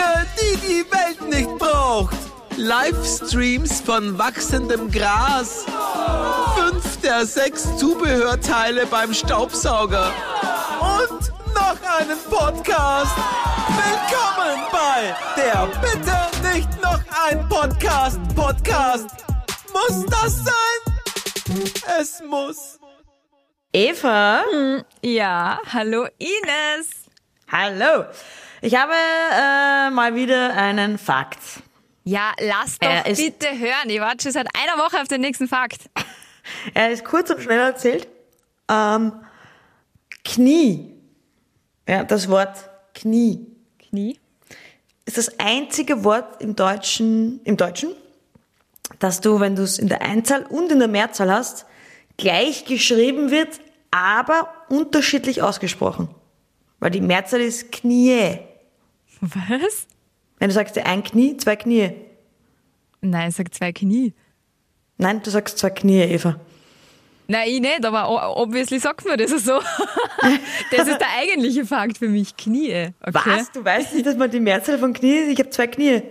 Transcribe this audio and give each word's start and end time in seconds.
Dinge, 0.00 0.26
die 0.40 0.56
die 0.66 0.90
Welt 0.90 1.28
nicht 1.28 1.58
braucht. 1.58 2.16
Livestreams 2.56 3.80
von 3.80 4.18
wachsendem 4.18 4.90
Gras. 4.90 5.64
Fünf 6.56 7.00
der 7.02 7.26
sechs 7.26 7.76
Zubehörteile 7.76 8.86
beim 8.86 9.12
Staubsauger. 9.12 10.12
Und 10.80 11.32
noch 11.54 11.76
einen 11.98 12.18
Podcast. 12.28 13.16
Willkommen 13.68 14.62
bei 14.72 15.14
der 15.36 15.66
Bitte 15.80 16.54
nicht 16.54 16.82
noch 16.82 17.00
ein 17.28 17.48
Podcast. 17.48 18.20
Podcast. 18.34 19.08
Muss 19.72 20.04
das 20.06 20.44
sein? 20.44 21.64
Es 22.00 22.22
muss. 22.26 22.78
Eva? 23.72 24.42
Ja, 25.02 25.60
hallo 25.72 26.06
Ines. 26.18 26.88
Hallo. 27.50 28.04
Ich 28.62 28.74
habe 28.76 28.92
äh, 28.92 29.90
mal 29.90 30.14
wieder 30.14 30.54
einen 30.54 30.98
Fakt. 30.98 31.38
Ja, 32.04 32.32
lass 32.40 32.78
doch 32.78 33.06
ist- 33.06 33.18
bitte 33.18 33.58
hören. 33.58 33.88
Ich 33.88 34.00
warte 34.00 34.22
schon 34.24 34.32
seit 34.32 34.48
einer 34.54 34.82
Woche 34.82 35.00
auf 35.00 35.08
den 35.08 35.20
nächsten 35.20 35.48
Fakt. 35.48 35.78
Er 36.74 36.90
ist 36.90 37.04
kurz 37.04 37.30
und 37.30 37.40
schnell 37.42 37.60
erzählt. 37.60 38.08
Ähm, 38.68 39.12
Knie. 40.24 40.94
Ja, 41.86 42.02
das 42.02 42.28
Wort 42.28 42.56
Knie 42.94 43.46
Knie. 43.78 44.18
ist 45.04 45.18
das 45.18 45.38
einzige 45.38 46.02
Wort 46.02 46.40
im 46.42 46.56
Deutschen, 46.56 47.40
im 47.44 47.56
Deutschen, 47.56 47.90
dass 48.98 49.20
du, 49.20 49.38
wenn 49.38 49.54
du 49.54 49.62
es 49.62 49.78
in 49.78 49.88
der 49.88 50.00
Einzahl 50.02 50.44
und 50.46 50.72
in 50.72 50.78
der 50.78 50.88
Mehrzahl 50.88 51.30
hast, 51.30 51.66
gleich 52.16 52.64
geschrieben 52.64 53.30
wird, 53.30 53.60
aber 53.90 54.52
unterschiedlich 54.70 55.42
ausgesprochen. 55.42 56.08
Weil 56.80 56.90
die 56.90 57.00
Mehrzahl 57.02 57.42
ist 57.42 57.70
Knie. 57.70 58.38
Was? 59.60 59.86
Wenn 60.38 60.48
du 60.48 60.54
sagst 60.54 60.78
ein 60.78 61.02
Knie, 61.02 61.36
zwei 61.36 61.56
Knie. 61.56 61.92
Nein, 63.02 63.28
ich 63.30 63.36
sag 63.36 63.52
zwei 63.54 63.72
Knie. 63.72 64.14
Nein, 64.98 65.22
du 65.22 65.30
sagst 65.30 65.58
zwei 65.58 65.70
Knie, 65.70 66.00
Eva. 66.02 66.38
Nein, 67.28 67.48
ich 67.48 67.60
nicht, 67.60 67.84
aber 67.86 68.36
obviously 68.36 68.78
sagt 68.78 69.06
man 69.06 69.16
das 69.16 69.30
so. 69.30 69.60
das 70.72 70.88
ist 70.88 70.98
der 71.00 71.08
eigentliche 71.20 71.64
Fakt 71.64 71.98
für 71.98 72.08
mich. 72.08 72.36
Knie. 72.36 72.88
Okay. 73.00 73.12
Was? 73.24 73.52
Du 73.52 73.64
weißt 73.64 73.94
nicht, 73.94 74.04
dass 74.06 74.16
man 74.16 74.30
die 74.30 74.40
Mehrzahl 74.40 74.78
von 74.78 74.92
Knie 74.92 75.14
ist? 75.16 75.28
Ich 75.28 75.38
habe 75.38 75.50
zwei 75.50 75.66
Knie. 75.68 76.02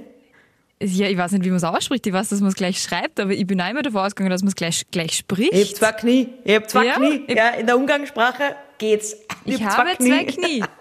Ja, 0.82 1.08
ich 1.08 1.18
weiß 1.18 1.34
nicht, 1.34 1.44
wie 1.44 1.50
man 1.50 1.58
es 1.58 1.64
ausspricht. 1.66 2.08
Ich 2.08 2.14
weiß, 2.14 2.30
dass 2.30 2.40
man 2.40 2.50
es 2.50 2.56
gleich 2.56 2.82
schreibt, 2.82 3.20
aber 3.20 3.32
ich 3.32 3.46
bin 3.46 3.60
auch 3.60 3.70
immer 3.70 3.82
davon 3.82 4.00
ausgegangen, 4.00 4.30
dass 4.32 4.44
man 4.44 4.48
es 4.50 4.56
gleich, 4.56 4.84
gleich 4.92 5.12
spricht. 5.18 5.52
Ich 5.54 5.66
habe 5.68 5.74
zwei 5.76 5.92
Knie. 5.92 6.30
Ich 6.46 6.56
habe 6.56 6.68
zwei 6.68 6.86
Ja? 6.86 6.94
Knie. 6.96 7.24
Ich- 7.28 7.36
Ja, 7.36 7.50
in 7.50 7.66
der 7.68 7.76
Umgangssprache 7.78 8.56
geht's. 8.78 9.18
ich 9.44 9.62
hab 9.62 9.78
habe 9.78 9.98
zwei 9.98 10.24
Knie. 10.24 10.64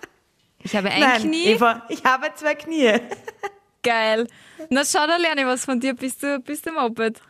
Ich 0.63 0.75
habe 0.77 0.91
ein 0.91 1.01
Nein, 1.01 1.23
Knie. 1.23 1.45
Eva, 1.47 1.83
ich 1.89 2.03
habe 2.05 2.27
zwei 2.35 2.55
Knie. 2.55 2.93
Geil. 3.83 4.27
Na 4.71 4.83
schau, 4.85 5.07
da 5.07 5.17
lerne 5.17 5.43
ich 5.43 5.47
was 5.47 5.65
von 5.65 5.79
dir. 5.81 5.95
Bist 5.95 6.23
du, 6.23 6.41
bist 6.41 6.67
du 6.67 6.73
Moped? 6.73 7.21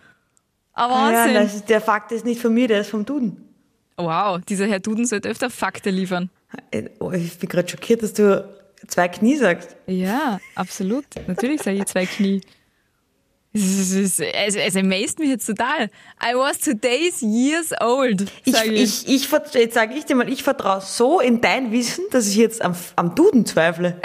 Aber 0.72 0.94
Ah 0.94 1.10
Ja, 1.12 1.18
Wahnsinn. 1.18 1.34
das 1.34 1.54
ist, 1.56 1.68
der 1.68 1.80
Fakt 1.80 2.12
ist 2.12 2.24
nicht 2.24 2.40
von 2.40 2.54
mir, 2.54 2.68
der 2.68 2.80
ist 2.80 2.90
vom 2.90 3.04
Duden. 3.04 3.48
wow, 3.96 4.40
dieser 4.48 4.66
Herr 4.66 4.80
Duden 4.80 5.04
sollte 5.06 5.28
öfter 5.28 5.50
Fakte 5.50 5.90
liefern. 5.90 6.30
Äh, 6.70 6.84
Oh, 7.00 7.12
ich 7.12 7.38
bin 7.38 7.48
gerade 7.48 7.68
schockiert, 7.68 8.02
dass 8.02 8.14
du 8.14 8.48
zwei 8.86 9.08
Knie 9.08 9.36
sagst. 9.36 9.76
Ja, 9.86 10.40
absolut. 10.54 11.04
Natürlich 11.26 11.62
sage 11.62 11.76
ich 11.78 11.84
zwei 11.86 12.06
Knie. 12.06 12.40
Es, 13.58 13.92
es, 13.92 14.20
es, 14.20 14.54
es 14.56 14.76
amazed 14.76 15.18
mich 15.18 15.28
jetzt 15.30 15.46
total. 15.46 15.90
I 16.22 16.34
was 16.34 16.58
today's 16.58 17.20
years 17.22 17.72
old, 17.80 18.26
Ich, 18.44 18.54
ich. 18.54 19.08
ich, 19.08 19.30
jetzt 19.54 19.74
sage 19.74 19.94
ich 19.94 20.04
dir 20.04 20.14
mal, 20.14 20.28
ich 20.28 20.42
vertraue 20.42 20.80
so 20.80 21.20
in 21.20 21.40
dein 21.40 21.72
Wissen, 21.72 22.04
dass 22.10 22.28
ich 22.28 22.36
jetzt 22.36 22.62
am, 22.62 22.74
am 22.96 23.14
Duden 23.14 23.44
zweifle. 23.46 24.00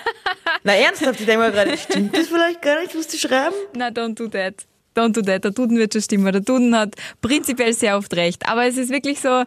Na 0.64 0.74
ernsthaft, 0.74 1.20
ich 1.20 1.26
denke 1.26 1.42
mal 1.42 1.52
gerade, 1.52 1.76
stimmt 1.76 2.16
das 2.16 2.28
vielleicht 2.28 2.62
gar 2.62 2.80
nicht, 2.80 2.96
was 2.96 3.06
die 3.06 3.18
schreiben? 3.18 3.54
Na, 3.76 3.88
don't 3.88 4.14
do 4.14 4.26
that. 4.28 4.66
Don't 4.96 5.12
do 5.12 5.22
that. 5.22 5.44
Der 5.44 5.52
Duden 5.52 5.78
wird 5.78 5.92
schon 5.92 6.02
stimmen. 6.02 6.32
Der 6.32 6.40
Duden 6.40 6.74
hat 6.76 6.94
prinzipiell 7.20 7.72
sehr 7.72 7.96
oft 7.96 8.14
recht. 8.16 8.48
Aber 8.48 8.66
es 8.66 8.76
ist 8.76 8.90
wirklich 8.90 9.20
so 9.20 9.44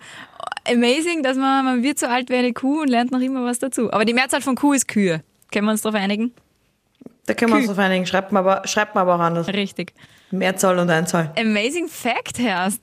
amazing, 0.66 1.24
dass 1.24 1.36
man, 1.36 1.66
man 1.66 1.84
wird 1.84 2.00
so 2.00 2.06
alt 2.08 2.30
wie 2.30 2.36
eine 2.36 2.54
Kuh 2.54 2.82
und 2.82 2.88
lernt 2.88 3.12
noch 3.12 3.20
immer 3.20 3.44
was 3.44 3.60
dazu. 3.60 3.92
Aber 3.92 4.06
die 4.06 4.14
Mehrzahl 4.14 4.42
von 4.42 4.56
Kuh 4.56 4.74
ist 4.74 4.88
Kühe. 4.88 5.22
Können 5.52 5.66
wir 5.66 5.72
uns 5.72 5.82
darauf 5.82 6.00
einigen? 6.00 6.34
Da 7.26 7.34
können 7.34 7.52
wir 7.52 7.60
uns 7.60 7.70
auf 7.70 7.78
einigen, 7.78 8.06
schreibt 8.06 8.32
man 8.32 8.46
aber, 8.46 8.68
schreibt 8.68 8.96
man 8.96 9.04
aber 9.04 9.16
auch 9.16 9.20
anders. 9.20 9.48
Richtig. 9.48 9.94
Mehrzahl 10.32 10.80
und 10.80 10.90
Einzahl. 10.90 11.32
Amazing 11.38 11.88
Fact 11.88 12.40
herrscht. 12.40 12.82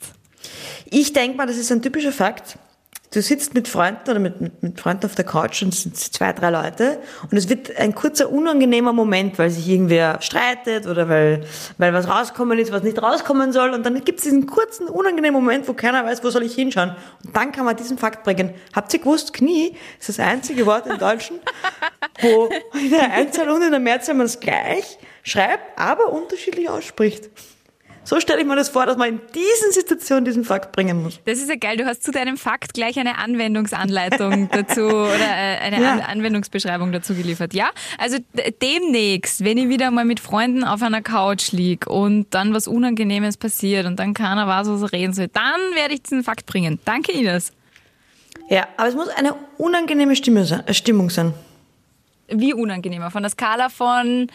Ich 0.86 1.12
denke 1.12 1.36
mal, 1.36 1.46
das 1.46 1.56
ist 1.56 1.72
ein 1.72 1.82
typischer 1.82 2.12
Fakt. 2.12 2.58
Du 3.10 3.22
sitzt 3.22 3.54
mit 3.54 3.68
Freunden 3.68 4.10
oder 4.10 4.18
mit, 4.18 4.38
mit, 4.40 4.62
mit 4.62 4.78
Freunden 4.78 5.06
auf 5.06 5.14
der 5.14 5.24
Couch 5.24 5.62
und 5.62 5.72
es 5.72 5.82
sind 5.82 5.96
zwei, 5.96 6.34
drei 6.34 6.50
Leute 6.50 6.98
und 7.30 7.38
es 7.38 7.48
wird 7.48 7.74
ein 7.78 7.94
kurzer 7.94 8.30
unangenehmer 8.30 8.92
Moment, 8.92 9.38
weil 9.38 9.48
sich 9.48 9.66
irgendwer 9.66 10.20
streitet 10.20 10.86
oder 10.86 11.08
weil, 11.08 11.46
weil 11.78 11.94
was 11.94 12.06
rauskommen 12.06 12.58
ist, 12.58 12.70
was 12.70 12.82
nicht 12.82 13.02
rauskommen 13.02 13.52
soll 13.52 13.70
und 13.70 13.86
dann 13.86 14.04
gibt 14.04 14.18
es 14.18 14.24
diesen 14.24 14.46
kurzen 14.46 14.88
unangenehmen 14.88 15.40
Moment, 15.40 15.66
wo 15.68 15.72
keiner 15.72 16.04
weiß, 16.04 16.22
wo 16.22 16.28
soll 16.28 16.42
ich 16.42 16.54
hinschauen 16.54 16.94
und 17.24 17.34
dann 17.34 17.50
kann 17.50 17.64
man 17.64 17.76
diesen 17.76 17.96
Fakt 17.96 18.24
bringen. 18.24 18.52
Habt 18.74 18.92
ihr 18.92 19.00
gewusst, 19.00 19.32
Knie 19.32 19.74
ist 19.98 20.10
das 20.10 20.20
einzige 20.20 20.66
Wort 20.66 20.86
im 20.86 20.98
Deutschen, 20.98 21.40
wo 22.20 22.50
in 22.78 22.90
der 22.90 23.10
Einzahl 23.14 23.48
und 23.48 23.62
in 23.62 23.70
der 23.70 23.80
Mehrzahl 23.80 24.16
man 24.16 24.26
es 24.26 24.38
gleich 24.38 24.98
schreibt, 25.22 25.78
aber 25.78 26.12
unterschiedlich 26.12 26.68
ausspricht. 26.68 27.30
So 28.08 28.20
stelle 28.20 28.40
ich 28.40 28.46
mir 28.46 28.56
das 28.56 28.70
vor, 28.70 28.86
dass 28.86 28.96
man 28.96 29.10
in 29.10 29.20
diesen 29.34 29.70
Situationen 29.70 30.24
diesen 30.24 30.42
Fakt 30.42 30.72
bringen 30.72 31.02
muss. 31.02 31.20
Das 31.26 31.40
ist 31.40 31.50
ja 31.50 31.56
geil. 31.56 31.76
Du 31.76 31.84
hast 31.84 32.02
zu 32.02 32.10
deinem 32.10 32.38
Fakt 32.38 32.72
gleich 32.72 32.98
eine 32.98 33.18
Anwendungsanleitung 33.18 34.48
dazu 34.50 34.86
oder 34.86 35.12
äh, 35.12 35.58
eine 35.58 35.82
Ja. 35.82 35.92
An 35.92 36.00
Anwendungsbeschreibung 36.00 36.90
dazu 36.90 37.14
geliefert. 37.14 37.52
Ja, 37.52 37.68
also 37.98 38.16
demnächst, 38.62 39.44
wenn 39.44 39.58
ich 39.58 39.68
wieder 39.68 39.90
mal 39.90 40.06
mit 40.06 40.20
Freunden 40.20 40.64
auf 40.64 40.80
einer 40.80 41.02
Couch 41.02 41.52
lieg 41.52 41.86
und 41.86 42.28
dann 42.30 42.54
was 42.54 42.66
Unangenehmes 42.66 43.36
passiert 43.36 43.84
und 43.84 43.98
dann 43.98 44.14
keiner 44.14 44.46
weiß, 44.46 44.68
was 44.70 44.80
er 44.80 44.92
reden 44.92 45.12
soll, 45.12 45.28
dann 45.28 45.60
werde 45.74 45.92
ich 45.92 46.02
diesen 46.02 46.24
Fakt 46.24 46.46
bringen. 46.46 46.80
Danke, 46.86 47.12
Ines. 47.12 47.52
Ja, 48.48 48.68
aber 48.78 48.88
es 48.88 48.94
muss 48.94 49.08
eine 49.08 49.34
unangenehme 49.58 50.16
Stimme 50.16 50.46
sein, 50.46 50.66
äh, 50.66 50.72
Stimmung 50.72 51.10
sein. 51.10 51.34
Wie 52.28 52.54
unangenehmer? 52.54 53.10
Von 53.10 53.22
der 53.22 53.30
Skala 53.30 53.68
von 53.68 54.28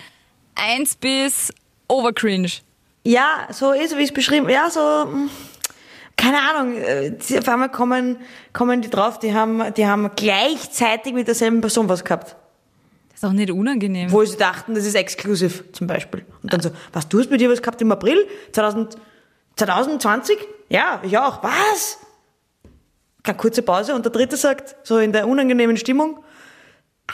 1 0.53 0.95
bis 0.97 1.51
overcringe. 1.88 2.50
Ja, 3.03 3.47
so 3.52 3.72
ist, 3.72 3.97
wie 3.97 4.03
es 4.03 4.12
beschrieben. 4.14 4.50
Ja, 4.50 4.69
so, 4.69 4.80
mh, 4.80 5.30
keine 6.16 6.38
Ahnung. 6.41 6.78
äh, 6.78 7.14
Auf 7.38 7.47
einmal 7.50 7.69
kommen, 7.69 8.18
kommen 8.53 8.81
die 8.81 8.90
drauf, 8.90 9.19
die 9.19 9.34
haben, 9.34 9.74
die 9.74 9.86
haben 9.86 10.09
gleichzeitig 10.16 11.13
mit 11.13 11.28
derselben 11.28 11.59
Person 11.62 11.90
was 11.90 12.03
gehabt. 12.03 12.36
Das 13.09 13.18
ist 13.22 13.25
auch 13.25 13.34
nicht 13.34 13.52
unangenehm. 13.52 14.12
Wo 14.12 14.24
sie 14.24 14.38
dachten, 14.38 14.74
das 14.74 14.86
ist 14.86 14.96
exklusiv, 14.96 15.63
zum 15.74 15.88
Beispiel. 15.88 16.25
Und 16.42 16.53
dann 16.53 16.62
so, 16.62 16.72
was, 16.94 17.08
du 17.09 17.19
hast 17.19 17.30
mit 17.30 17.42
dir 17.42 17.50
was 17.50 17.62
gehabt 17.62 17.81
im 17.81 17.92
April 17.92 18.25
2000, 18.53 18.96
2020? 19.58 20.38
Ja, 20.69 21.00
ich 21.03 21.18
auch. 21.18 21.44
Was? 21.44 22.00
Keine 23.22 23.38
kurze 23.38 23.62
Pause 23.62 23.94
und 23.96 24.03
der 24.06 24.12
dritte 24.12 24.36
sagt, 24.38 24.75
so 24.84 24.97
in 24.97 25.13
der 25.13 25.28
unangenehmen 25.28 25.78
Stimmung, 25.78 26.24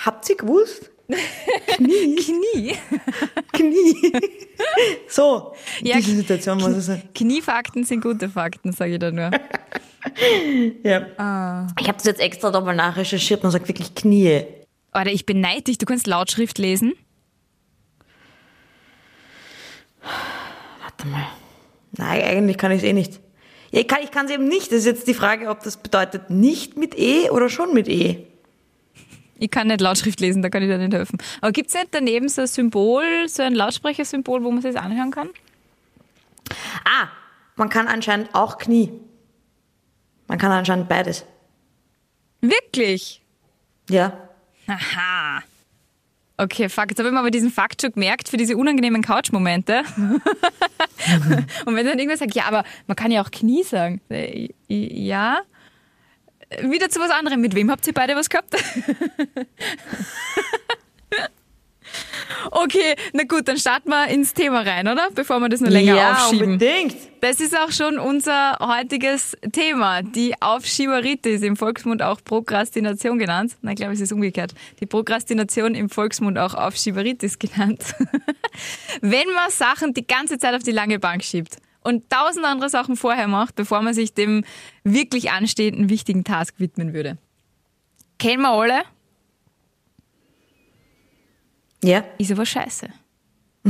habt 0.05 0.27
ihr 0.29 0.37
gewusst? 0.37 0.89
Knie. 1.09 2.75
Knie. 3.51 4.11
so, 5.07 5.53
in 5.79 5.87
Ja, 5.87 5.95
dieser 5.97 6.15
Situation 6.15 6.57
muss 6.59 6.69
es 6.71 6.85
sein. 6.85 7.01
Kniefakten 7.15 7.83
sind 7.83 8.01
gute 8.01 8.29
Fakten, 8.29 8.71
sage 8.73 8.93
ich 8.93 8.99
da 8.99 9.11
nur. 9.11 9.31
Ja. 10.83 11.07
Ah. 11.17 11.67
Ich 11.79 11.87
habe 11.87 11.97
das 11.97 12.05
jetzt 12.05 12.21
extra 12.21 12.51
nochmal 12.51 12.75
nachrecherchiert 12.75 13.43
und 13.43 13.51
sagt 13.51 13.67
wirklich 13.67 13.93
Knie. 13.95 14.43
Oder 14.93 15.07
ich 15.11 15.25
beneide 15.25 15.63
dich, 15.63 15.77
du 15.77 15.85
kannst 15.85 16.07
Lautschrift 16.07 16.57
lesen. 16.57 16.93
Warte 20.81 21.07
mal. 21.07 21.27
Nein, 21.97 22.21
eigentlich 22.21 22.57
kann 22.57 22.71
ich 22.71 22.79
es 22.79 22.83
eh 22.83 22.93
nicht. 22.93 23.19
Ja, 23.71 23.81
ich 23.81 23.87
kann 23.87 24.01
ich 24.01 24.11
es 24.13 24.31
eben 24.31 24.47
nicht. 24.47 24.71
Das 24.71 24.79
ist 24.79 24.85
jetzt 24.85 25.07
die 25.07 25.13
Frage, 25.13 25.49
ob 25.49 25.63
das 25.63 25.77
bedeutet 25.77 26.29
nicht 26.29 26.77
mit 26.77 26.97
E 26.97 27.29
oder 27.29 27.49
schon 27.49 27.73
mit 27.73 27.87
E. 27.87 28.25
Ich 29.39 29.49
kann 29.51 29.67
nicht 29.67 29.81
Lautschrift 29.81 30.19
lesen, 30.19 30.41
da 30.41 30.49
kann 30.49 30.61
ich 30.61 30.69
dir 30.69 30.77
nicht 30.77 30.93
helfen. 30.93 31.17
Aber 31.41 31.51
gibt 31.51 31.69
es 31.69 31.73
nicht 31.75 31.87
daneben 31.91 32.27
so 32.29 32.41
ein 32.41 32.47
Symbol, 32.47 33.03
so 33.27 33.41
ein 33.41 33.55
Lautsprechersymbol, 33.55 34.43
wo 34.43 34.51
man 34.51 34.61
sich 34.61 34.73
das 34.73 34.83
anhören 34.83 35.11
kann? 35.11 35.29
Ah, 36.83 37.07
man 37.55 37.69
kann 37.69 37.87
anscheinend 37.87 38.33
auch 38.35 38.57
Knie. 38.57 38.91
Man 40.27 40.37
kann 40.37 40.51
anscheinend 40.51 40.89
beides. 40.89 41.25
Wirklich? 42.41 43.21
Ja. 43.89 44.13
Aha. 44.67 45.41
Okay, 46.37 46.69
fuck. 46.69 46.85
Jetzt 46.89 46.99
habe 46.99 47.09
ich 47.09 47.13
mir 47.13 47.19
aber 47.19 47.31
diesen 47.31 47.51
Fakt 47.51 47.81
schon 47.81 47.91
gemerkt 47.91 48.29
für 48.29 48.37
diese 48.37 48.55
unangenehmen 48.55 49.01
Couch-Momente. 49.01 49.83
Und 49.97 51.75
wenn 51.75 51.85
dann 51.85 51.97
irgendwer 51.99 52.17
sagt, 52.17 52.33
ja, 52.35 52.45
aber 52.45 52.63
man 52.87 52.95
kann 52.95 53.11
ja 53.11 53.21
auch 53.21 53.31
Knie 53.31 53.63
sagen. 53.63 53.99
Äh, 54.09 54.49
Ja. 54.69 55.39
Wieder 56.61 56.89
zu 56.89 56.99
was 56.99 57.11
anderem. 57.11 57.41
Mit 57.41 57.55
wem 57.55 57.69
habt 57.69 57.85
ihr 57.87 57.93
beide 57.93 58.15
was 58.15 58.29
gehabt? 58.29 58.55
Okay, 62.51 62.95
na 63.13 63.23
gut, 63.23 63.47
dann 63.47 63.57
starten 63.57 63.89
wir 63.89 64.07
ins 64.07 64.33
Thema 64.33 64.61
rein, 64.61 64.87
oder? 64.87 65.09
Bevor 65.13 65.39
wir 65.39 65.49
das 65.49 65.61
nur 65.61 65.69
länger 65.69 65.95
ja, 65.95 66.13
aufschieben. 66.13 66.53
unbedingt. 66.53 66.95
Das 67.21 67.39
ist 67.39 67.57
auch 67.57 67.71
schon 67.71 67.97
unser 67.97 68.57
heutiges 68.59 69.35
Thema, 69.51 70.01
die 70.01 70.33
Aufschieberitis, 70.41 71.41
im 71.41 71.57
Volksmund 71.57 72.01
auch 72.01 72.23
Prokrastination 72.23 73.19
genannt. 73.19 73.57
Nein, 73.61 73.73
ich 73.73 73.79
glaube, 73.79 73.93
es 73.93 73.99
ist 73.99 74.13
umgekehrt. 74.13 74.53
Die 74.79 74.85
Prokrastination 74.85 75.75
im 75.75 75.89
Volksmund 75.89 76.37
auch 76.37 76.53
Aufschieberitis 76.53 77.39
genannt. 77.39 77.83
Wenn 79.01 79.27
man 79.35 79.49
Sachen 79.49 79.93
die 79.93 80.07
ganze 80.07 80.37
Zeit 80.37 80.55
auf 80.55 80.63
die 80.63 80.71
lange 80.71 80.99
Bank 80.99 81.23
schiebt 81.23 81.57
und 81.81 82.09
tausend 82.09 82.45
andere 82.45 82.69
Sachen 82.69 82.95
vorher 82.95 83.27
macht, 83.27 83.55
bevor 83.55 83.81
man 83.81 83.93
sich 83.93 84.13
dem 84.13 84.43
wirklich 84.83 85.31
anstehenden 85.31 85.89
wichtigen 85.89 86.23
Task 86.23 86.55
widmen 86.59 86.93
würde. 86.93 87.17
Kennen 88.17 88.41
wir 88.41 88.51
alle? 88.51 88.81
Ja. 91.83 92.03
Ist 92.17 92.31
aber 92.31 92.45
scheiße. 92.45 92.89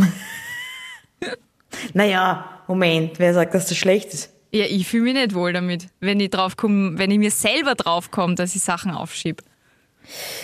Naja, 1.93 2.63
Moment, 2.67 3.19
wer 3.19 3.33
sagt, 3.33 3.53
dass 3.53 3.67
das 3.67 3.77
schlecht 3.77 4.13
ist? 4.13 4.33
Ja, 4.51 4.65
ich 4.65 4.87
fühle 4.87 5.03
mich 5.03 5.13
nicht 5.13 5.33
wohl 5.33 5.53
damit, 5.53 5.87
wenn 5.99 6.19
ich 6.19 6.31
drauf 6.31 6.57
komme, 6.57 6.97
wenn 6.97 7.11
ich 7.11 7.19
mir 7.19 7.31
selber 7.31 7.75
drauf 7.75 8.11
komme, 8.11 8.35
dass 8.35 8.55
ich 8.55 8.61
Sachen 8.61 8.91
aufschiebe. 8.91 9.43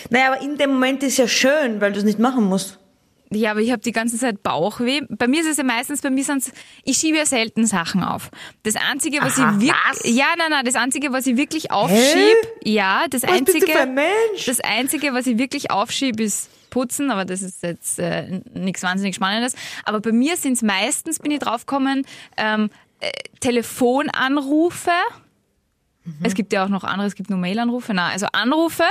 Naja, 0.09 0.33
aber 0.33 0.41
in 0.41 0.57
dem 0.57 0.73
Moment 0.73 1.01
ist 1.01 1.17
ja 1.17 1.27
schön, 1.27 1.81
weil 1.81 1.91
du 1.91 1.99
es 1.99 2.05
nicht 2.05 2.19
machen 2.19 2.45
musst. 2.45 2.79
Ja, 3.31 3.51
aber 3.51 3.61
ich 3.61 3.71
habe 3.71 3.81
die 3.81 3.91
ganze 3.91 4.17
Zeit 4.17 4.43
Bauchweh. 4.43 5.01
Bei 5.09 5.27
mir 5.27 5.41
ist 5.41 5.47
es 5.47 5.57
ja 5.57 5.63
meistens, 5.63 6.01
bei 6.01 6.09
mir 6.09 6.23
sind 6.23 6.51
ich 6.83 6.97
schiebe 6.97 7.17
ja 7.17 7.25
selten 7.25 7.65
Sachen 7.65 8.03
auf. 8.03 8.29
Das 8.63 8.75
Einzige, 8.75 9.19
was 9.21 9.39
Aha, 9.39 9.55
ich 9.55 9.67
wirklich, 9.67 10.15
ja, 10.15 10.27
nein, 10.37 10.51
nein, 10.51 10.65
das 10.65 10.75
Einzige, 10.75 11.11
was 11.11 11.25
ich 11.25 11.35
wirklich 11.35 11.71
aufschiebe, 11.71 12.47
ja, 12.63 13.05
das 13.09 13.23
Was 13.23 13.31
Einzige, 13.31 13.59
bist 13.59 13.67
du 13.67 13.71
für 13.71 13.79
ein 13.79 13.93
Mensch? 13.93 14.45
das 14.45 14.59
Einzige, 14.61 15.13
was 15.13 15.27
ich 15.27 15.37
wirklich 15.37 15.71
aufschiebe, 15.71 16.23
ist 16.23 16.49
putzen, 16.69 17.09
aber 17.09 17.23
das 17.23 17.41
ist 17.41 17.63
jetzt 17.63 17.99
äh, 17.99 18.41
nichts 18.53 18.83
wahnsinnig 18.83 19.15
Spannendes. 19.15 19.53
Aber 19.85 20.01
bei 20.01 20.11
mir 20.11 20.35
sind 20.35 20.53
es 20.53 20.61
meistens, 20.61 21.19
bin 21.19 21.31
ich 21.31 21.39
draufgekommen, 21.39 22.05
ähm, 22.37 22.69
äh, 22.99 23.11
Telefonanrufe. 23.39 24.91
Es 26.21 26.35
gibt 26.35 26.53
ja 26.53 26.63
auch 26.63 26.69
noch 26.69 26.83
andere, 26.83 27.07
es 27.07 27.15
gibt 27.15 27.29
nur 27.29 27.39
Mailanrufe, 27.39 27.93
nein, 27.93 28.11
also 28.11 28.27
Anrufe 28.31 28.83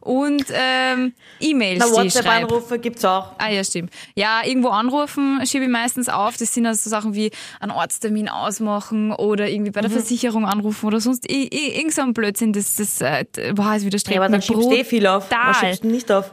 und 0.00 0.44
ähm, 0.52 1.12
E-Mails, 1.40 1.78
Na. 1.80 1.96
WhatsApp-Anrufe 1.96 2.78
gibt's 2.78 3.04
auch. 3.04 3.32
Ah 3.38 3.50
ja, 3.50 3.62
stimmt. 3.62 3.92
Ja, 4.14 4.40
irgendwo 4.44 4.68
anrufen 4.68 5.40
schiebe 5.44 5.64
ich 5.64 5.70
meistens 5.70 6.08
auf. 6.08 6.36
Das 6.38 6.54
sind 6.54 6.64
also 6.66 6.88
Sachen 6.88 7.14
wie 7.14 7.30
einen 7.60 7.72
Ortstermin 7.72 8.28
ausmachen 8.28 9.12
oder 9.12 9.48
irgendwie 9.48 9.70
bei 9.70 9.80
der 9.82 9.90
Mhm. 9.90 9.94
Versicherung 9.94 10.46
anrufen 10.46 10.86
oder 10.86 11.00
sonst 11.00 11.30
irgend 11.30 11.92
so 11.92 12.02
ein 12.02 12.14
Blödsinn. 12.14 12.52
Das, 12.52 12.76
das, 12.76 13.00
äh, 13.00 13.24
boah, 13.54 13.74
es 13.74 13.84
widerstrebt 13.84 14.16
Ja, 14.16 14.22
aber 14.22 14.32
dann 14.32 14.40
schiebst 14.42 14.62
du 14.64 14.72
eh 14.72 14.84
viel 14.84 15.06
auf. 15.06 15.28
Brutal. 15.28 15.54
schiebst 15.54 15.84
du 15.84 15.88
nicht 15.88 16.10
auf? 16.10 16.32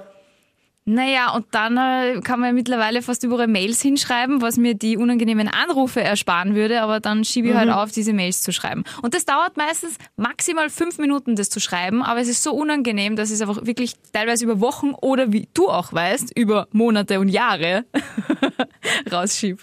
Naja, 0.92 1.34
und 1.36 1.46
dann 1.52 1.78
äh, 1.78 2.20
kann 2.22 2.40
man 2.40 2.48
ja 2.50 2.54
mittlerweile 2.54 3.04
fast 3.04 3.24
überall 3.24 3.46
Mails 3.48 3.80
hinschreiben, 3.80 4.42
was 4.42 4.58
mir 4.58 4.74
die 4.74 4.98
unangenehmen 4.98 5.48
Anrufe 5.48 6.02
ersparen 6.02 6.56
würde, 6.56 6.82
aber 6.82 7.00
dann 7.00 7.24
schiebe 7.24 7.50
ich 7.50 7.54
Mhm. 7.54 7.58
halt 7.60 7.70
auf, 7.70 7.92
diese 7.92 8.12
Mails 8.12 8.42
zu 8.42 8.52
schreiben. 8.52 8.84
Und 9.04 9.14
das 9.14 9.24
dauert 9.26 9.56
meistens 9.56 9.98
maximal 10.18 10.70
fünf 10.72 10.98
Minuten, 10.98 11.36
das 11.36 11.50
zu 11.52 11.60
schreiben, 11.60 12.02
aber 12.02 12.22
es 12.22 12.28
ist 12.28 12.42
so 12.42 12.54
unangenehm, 12.54 13.16
dass 13.16 13.30
es 13.30 13.40
einfach 13.40 13.68
wirklich 13.68 13.94
teilweise 14.14 14.46
über 14.46 14.60
Wochen 14.62 14.94
oder 15.00 15.32
wie 15.32 15.48
du 15.54 15.70
auch 15.70 15.94
weißt, 15.94 16.36
über 16.36 16.68
Monate 16.72 17.20
und 17.20 17.30
Jahre 17.30 17.86
rausschiebe. 19.12 19.62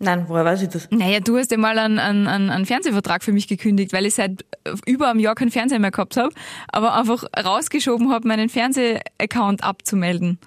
Nein, 0.00 0.26
woher 0.28 0.44
weiß 0.44 0.62
ich 0.62 0.68
das? 0.68 0.88
Naja, 0.90 1.18
du 1.18 1.36
hast 1.36 1.50
ja 1.50 1.58
mal 1.58 1.76
einen, 1.76 1.98
einen, 1.98 2.28
einen 2.28 2.66
Fernsehvertrag 2.66 3.24
für 3.24 3.32
mich 3.32 3.48
gekündigt, 3.48 3.92
weil 3.92 4.06
ich 4.06 4.14
seit 4.14 4.44
über 4.86 5.10
einem 5.10 5.18
Jahr 5.18 5.34
keinen 5.34 5.50
Fernseher 5.50 5.80
mehr 5.80 5.90
gehabt 5.90 6.16
habe, 6.16 6.32
aber 6.68 6.94
einfach 6.94 7.24
rausgeschoben 7.36 8.12
habe, 8.12 8.28
meinen 8.28 8.48
Fernsehaccount 8.48 9.64
abzumelden. 9.64 10.38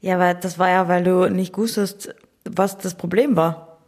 Ja, 0.00 0.16
aber 0.16 0.34
das 0.34 0.58
war 0.58 0.68
ja, 0.68 0.88
weil 0.88 1.04
du 1.04 1.28
nicht 1.28 1.56
wusstest, 1.56 2.14
was 2.44 2.78
das 2.78 2.96
Problem 2.96 3.36
war. 3.36 3.78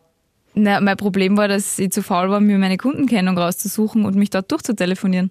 Na, 0.55 0.81
mein 0.81 0.97
Problem 0.97 1.37
war, 1.37 1.49
dass 1.49 1.79
ich 1.79 1.91
zu 1.91 2.03
faul 2.03 2.31
war, 2.31 2.41
mir 2.41 2.59
meine 2.59 2.77
Kundenkennung 2.77 3.39
rauszusuchen 3.39 4.05
und 4.05 4.17
mich 4.17 4.31
dort 4.31 4.51
durchzutelefonieren. 4.51 5.31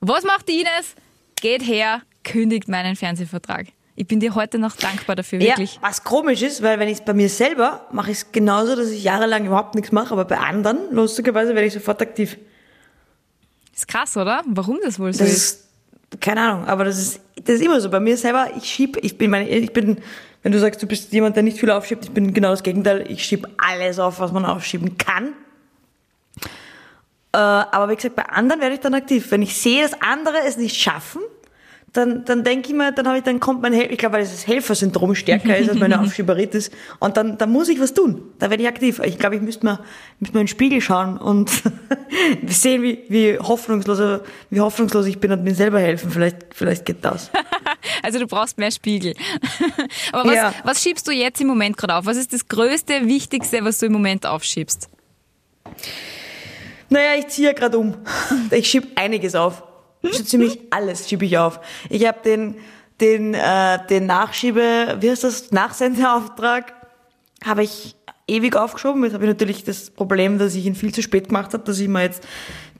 Was 0.00 0.24
macht 0.24 0.48
die 0.48 0.60
Ines? 0.60 0.94
Geht 1.40 1.66
her, 1.66 2.02
kündigt 2.24 2.68
meinen 2.68 2.96
Fernsehvertrag. 2.96 3.66
Ich 3.96 4.06
bin 4.08 4.18
dir 4.18 4.34
heute 4.34 4.58
noch 4.58 4.74
dankbar 4.74 5.14
dafür, 5.14 5.38
wirklich. 5.38 5.76
Ja, 5.76 5.82
was 5.82 6.02
komisch 6.02 6.42
ist, 6.42 6.62
weil 6.62 6.80
wenn 6.80 6.88
ich 6.88 6.98
es 6.98 7.04
bei 7.04 7.14
mir 7.14 7.28
selber 7.28 7.86
mache, 7.92 8.10
ich 8.10 8.18
es 8.18 8.32
genauso, 8.32 8.74
dass 8.74 8.90
ich 8.90 9.04
jahrelang 9.04 9.46
überhaupt 9.46 9.76
nichts 9.76 9.92
mache, 9.92 10.12
aber 10.12 10.24
bei 10.24 10.38
anderen, 10.38 10.78
lustigerweise, 10.92 11.54
werde 11.54 11.68
ich 11.68 11.72
sofort 11.74 12.02
aktiv. 12.02 12.36
Ist 13.74 13.86
krass, 13.86 14.16
oder? 14.16 14.42
Warum 14.46 14.78
das 14.82 14.98
wohl 14.98 15.12
so 15.12 15.20
Das 15.20 15.28
ist? 15.28 15.36
ist, 15.36 16.20
keine 16.20 16.40
Ahnung, 16.40 16.64
aber 16.66 16.84
das 16.84 16.98
ist, 16.98 17.20
das 17.36 17.56
ist 17.56 17.62
immer 17.62 17.80
so. 17.80 17.88
Bei 17.88 18.00
mir 18.00 18.16
selber, 18.16 18.48
ich 18.56 18.64
schieb, 18.64 18.98
ich 19.00 19.16
bin 19.16 19.30
meine, 19.30 19.48
ich 19.48 19.72
bin, 19.72 19.98
wenn 20.42 20.50
du 20.52 20.58
sagst, 20.58 20.82
du 20.82 20.86
bist 20.88 21.12
jemand, 21.12 21.36
der 21.36 21.44
nicht 21.44 21.58
viel 21.58 21.70
aufschiebt, 21.70 22.04
ich 22.04 22.10
bin 22.10 22.34
genau 22.34 22.50
das 22.50 22.62
Gegenteil. 22.64 23.04
Ich 23.08 23.24
schieb 23.24 23.46
alles 23.58 24.00
auf, 24.00 24.18
was 24.18 24.32
man 24.32 24.44
aufschieben 24.44 24.98
kann. 24.98 25.34
Äh, 27.32 27.36
aber 27.38 27.88
wie 27.90 27.96
gesagt, 27.96 28.16
bei 28.16 28.24
anderen 28.26 28.60
werde 28.60 28.74
ich 28.74 28.80
dann 28.80 28.94
aktiv. 28.94 29.30
Wenn 29.30 29.42
ich 29.42 29.56
sehe, 29.56 29.82
dass 29.82 30.00
andere 30.02 30.38
es 30.46 30.56
nicht 30.56 30.80
schaffen, 30.80 31.20
dann, 31.94 32.24
dann 32.24 32.42
denke 32.42 32.68
ich 32.70 32.74
mir, 32.74 32.90
dann 32.90 33.06
habe 33.06 33.18
ich, 33.18 33.24
dann 33.24 33.38
kommt 33.38 33.62
mein, 33.62 33.72
Hel 33.72 33.90
ich 33.92 33.98
glaube, 33.98 34.16
weil 34.16 34.22
das 34.24 34.46
Helfersyndrom 34.46 35.14
stärker 35.14 35.56
ist 35.56 35.70
als 35.70 35.78
meine 35.78 36.00
Aufschieberitis. 36.02 36.70
Und 36.98 37.16
dann, 37.16 37.38
dann 37.38 37.50
muss 37.52 37.68
ich 37.68 37.80
was 37.80 37.94
tun. 37.94 38.20
Da 38.40 38.50
werde 38.50 38.64
ich 38.64 38.68
aktiv. 38.68 39.00
Ich 39.04 39.16
glaube, 39.16 39.36
ich 39.36 39.42
müsste 39.42 39.64
mal, 39.64 39.78
müsste 40.18 40.34
mal 40.34 40.40
in 40.40 40.46
den 40.46 40.48
Spiegel 40.48 40.80
schauen 40.80 41.16
und 41.16 41.50
sehen, 42.46 42.82
wie, 42.82 43.04
wie 43.08 43.38
hoffnungslos, 43.38 44.20
wie 44.50 44.60
hoffnungslos 44.60 45.06
ich 45.06 45.20
bin 45.20 45.30
und 45.30 45.44
mir 45.44 45.54
selber 45.54 45.78
helfen. 45.78 46.10
Vielleicht, 46.10 46.38
vielleicht 46.52 46.84
geht 46.84 47.04
das. 47.04 47.30
Also 48.02 48.18
du 48.18 48.26
brauchst 48.26 48.58
mehr 48.58 48.70
Spiegel. 48.70 49.14
Aber 50.12 50.28
was, 50.28 50.34
Ja. 50.36 50.54
was 50.64 50.82
schiebst 50.82 51.06
du 51.08 51.12
jetzt 51.12 51.40
im 51.40 51.46
Moment 51.46 51.76
gerade 51.76 51.94
auf? 51.94 52.06
Was 52.06 52.16
ist 52.16 52.32
das 52.34 52.48
Größte, 52.48 53.06
Wichtigste, 53.06 53.62
was 53.64 53.78
du 53.78 53.86
im 53.86 53.92
Moment 53.92 54.26
aufschiebst? 54.26 54.88
Naja, 56.90 57.18
ich 57.18 57.28
ziehe 57.28 57.48
ja 57.48 57.54
gerade 57.54 57.78
um. 57.78 57.94
Ich 58.50 58.68
schieb 58.68 58.88
einiges 58.98 59.34
auf. 59.34 59.62
So 60.12 60.22
ziemlich 60.22 60.60
alles 60.70 61.08
schiebe 61.08 61.24
ich 61.24 61.38
auf. 61.38 61.60
Ich 61.88 62.06
habe 62.06 62.18
den, 62.24 62.56
den, 63.00 63.34
äh, 63.34 63.78
den 63.88 64.06
Nachschiebe, 64.06 64.98
wie 65.00 65.10
heißt 65.10 65.24
das, 65.24 65.50
Nachsendeauftrag, 65.50 66.72
habe 67.44 67.62
ich 67.62 67.96
ewig 68.26 68.56
aufgeschoben. 68.56 69.02
Jetzt 69.04 69.14
habe 69.14 69.24
ich 69.24 69.30
natürlich 69.30 69.64
das 69.64 69.90
Problem, 69.90 70.38
dass 70.38 70.54
ich 70.54 70.66
ihn 70.66 70.74
viel 70.74 70.94
zu 70.94 71.02
spät 71.02 71.28
gemacht 71.28 71.52
habe, 71.52 71.64
dass 71.64 71.78
ich 71.78 71.88
mir 71.88 72.02
jetzt 72.02 72.26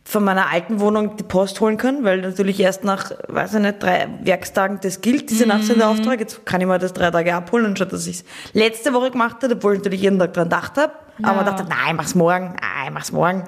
von 0.07 0.23
meiner 0.23 0.51
alten 0.51 0.81
Wohnung 0.81 1.17
die 1.17 1.23
Post 1.23 1.61
holen 1.61 1.79
kann, 1.79 2.05
weil 2.05 2.21
natürlich 2.21 2.61
erst 2.61 2.85
nach, 2.85 3.11
weiß 3.29 3.55
ich 3.55 3.61
nicht, 3.61 3.83
drei 3.83 4.09
Werkstagen 4.23 4.79
das 4.83 5.01
gilt, 5.01 5.31
dieser 5.31 5.47
Nachsendeauftrag. 5.47 6.21
Jetzt 6.21 6.45
kann 6.45 6.61
ich 6.61 6.67
mir 6.67 6.79
das 6.79 6.93
drei 6.93 7.11
Tage 7.11 7.35
abholen, 7.35 7.65
anstatt 7.67 7.93
dass 7.93 8.07
ich 8.07 8.17
es 8.17 8.25
letzte 8.53 8.93
Woche 8.93 9.11
gemacht 9.11 9.43
habe, 9.43 9.55
obwohl 9.55 9.75
ich 9.75 9.79
natürlich 9.79 10.03
jeden 10.03 10.19
Tag 10.19 10.35
dran 10.35 10.45
gedacht 10.45 10.77
habe. 10.77 10.93
Aber 11.23 11.37
man 11.37 11.47
dachte, 11.47 11.65
nein, 11.65 11.97
mach's 11.97 12.15
morgen, 12.15 12.55
nein, 12.61 12.93
mach's 12.93 13.13
morgen. 13.13 13.45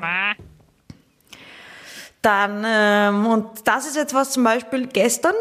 Dann, 2.26 2.64
ähm, 2.66 3.24
und 3.24 3.46
das 3.66 3.86
ist 3.86 3.94
jetzt 3.94 4.12
was 4.12 4.32
zum 4.32 4.42
Beispiel 4.42 4.88
gestern 4.88 5.36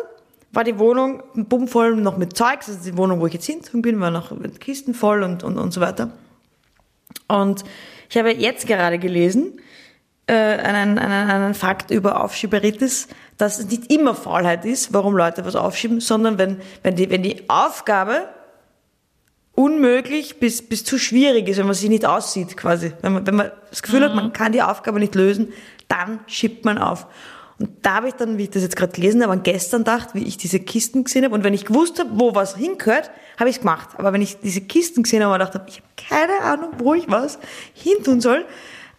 war 0.52 0.64
die 0.64 0.78
Wohnung 0.78 1.24
bummvoll 1.34 1.96
noch 1.96 2.16
mit 2.16 2.38
Zeugs, 2.38 2.70
also 2.70 2.80
die 2.84 2.96
Wohnung, 2.96 3.22
wo 3.22 3.26
ich 3.26 3.34
jetzt 3.34 3.48
hingezogen 3.48 3.82
bin, 3.82 4.00
war 4.00 4.12
noch 4.12 4.30
mit 4.30 4.62
Kisten 4.62 4.94
voll 4.94 5.24
und, 5.24 5.44
und, 5.44 5.58
und 5.58 5.74
so 5.74 5.82
weiter. 5.82 6.12
Und 7.28 7.64
ich 8.08 8.16
habe 8.18 8.32
jetzt 8.36 8.68
gerade 8.68 9.00
gelesen, 9.00 9.60
äh, 10.28 10.34
einen, 10.36 11.00
einen, 11.00 11.32
einen 11.32 11.54
Fakt 11.56 11.90
über 11.90 12.24
Aufschieberitis, 12.24 13.08
dass 13.40 13.58
es 13.58 13.66
nicht 13.66 13.92
immer 13.92 14.14
Faulheit 14.14 14.64
ist, 14.64 14.94
warum 14.94 15.18
Leute 15.18 15.44
was 15.44 15.56
aufschieben, 15.56 16.02
sondern 16.02 16.38
wenn, 16.38 16.62
wenn, 16.84 16.96
die, 16.96 17.10
wenn 17.10 17.24
die 17.24 17.50
Aufgabe 17.50 18.30
unmöglich 19.56 20.40
bis, 20.40 20.62
bis 20.62 20.84
zu 20.84 21.00
schwierig 21.00 21.48
ist, 21.48 21.58
wenn 21.58 21.66
man 21.66 21.76
sie 21.76 21.90
nicht 21.90 22.06
aussieht 22.06 22.56
quasi. 22.56 22.94
Wenn 23.02 23.14
man, 23.14 23.26
wenn 23.26 23.36
man 23.36 23.52
das 23.72 23.82
Gefühl 23.82 24.04
hat, 24.04 24.14
man 24.14 24.34
kann 24.34 24.52
die 24.52 24.62
Aufgabe 24.62 25.00
nicht 25.00 25.16
lösen, 25.16 25.52
dann 25.88 26.20
schiebt 26.28 26.66
man 26.66 26.78
auf. 26.78 27.08
Und 27.58 27.70
da 27.84 27.96
habe 27.96 28.10
ich 28.10 28.16
dann, 28.16 28.38
wie 28.38 28.44
ich 28.44 28.50
das 28.50 28.64
jetzt 28.64 28.76
gerade 28.76 28.92
gelesen 28.92 29.24
habe, 29.24 29.32
an 29.32 29.44
gestern 29.44 29.82
gedacht, 29.82 30.10
wie 30.14 30.24
ich 30.24 30.38
diese 30.38 30.60
Kisten 30.60 31.06
gesehen 31.06 31.24
habe. 31.24 31.34
Und 31.34 31.44
wenn 31.44 31.54
ich 31.54 31.66
gewusst 31.66 32.00
habe, 32.00 32.10
wo 32.14 32.36
was 32.36 32.58
hingehört, 32.58 33.12
habe 33.40 33.50
ich 33.50 33.58
es 33.58 33.62
gemacht. 33.62 33.90
Aber 33.98 34.12
wenn 34.12 34.22
ich 34.22 34.40
diese 34.40 34.62
Kisten 34.62 35.04
gesehen 35.04 35.24
habe 35.24 35.34
und 35.34 35.40
gedacht 35.40 35.56
habe, 35.56 35.70
ich 35.70 35.78
habe 35.78 35.88
keine 35.96 36.42
Ahnung, 36.42 36.72
wo 36.80 36.94
ich 36.94 37.10
was 37.10 37.40
hintun 37.74 38.20
soll, 38.20 38.46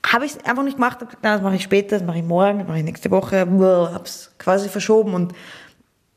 habe 0.07 0.25
ich 0.25 0.33
es 0.33 0.45
einfach 0.45 0.63
nicht 0.63 0.77
gemacht. 0.77 1.01
Hab 1.01 1.09
gesagt, 1.09 1.23
na, 1.23 1.35
das 1.35 1.43
mache 1.43 1.57
ich 1.57 1.63
später, 1.63 1.99
das 1.99 2.07
mache 2.07 2.19
ich 2.19 2.25
morgen, 2.25 2.61
das 2.61 2.69
mache 2.69 2.79
ich 2.79 2.85
nächste 2.85 3.11
Woche. 3.11 3.41
Habe 3.41 4.01
es 4.05 4.31
quasi 4.39 4.71
verschoben. 4.71 5.13
Und 5.13 5.35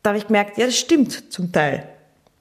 da 0.01 0.11
habe 0.11 0.17
ich 0.17 0.27
gemerkt, 0.27 0.57
ja, 0.57 0.65
das 0.65 0.77
stimmt 0.77 1.33
zum 1.33 1.51
Teil. 1.51 1.89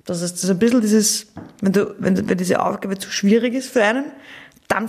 Das 0.04 0.22
ist, 0.22 0.34
das 0.34 0.44
ist 0.44 0.50
ein 0.50 0.58
bisschen 0.58 0.80
dieses, 0.80 1.26
wenn, 1.60 1.72
du, 1.72 1.94
wenn, 1.98 2.28
wenn 2.28 2.38
diese 2.38 2.62
Aufgabe 2.62 2.96
zu 2.98 3.10
schwierig 3.10 3.54
ist 3.54 3.70
für 3.70 3.82
einen, 3.82 4.06
dann 4.68 4.88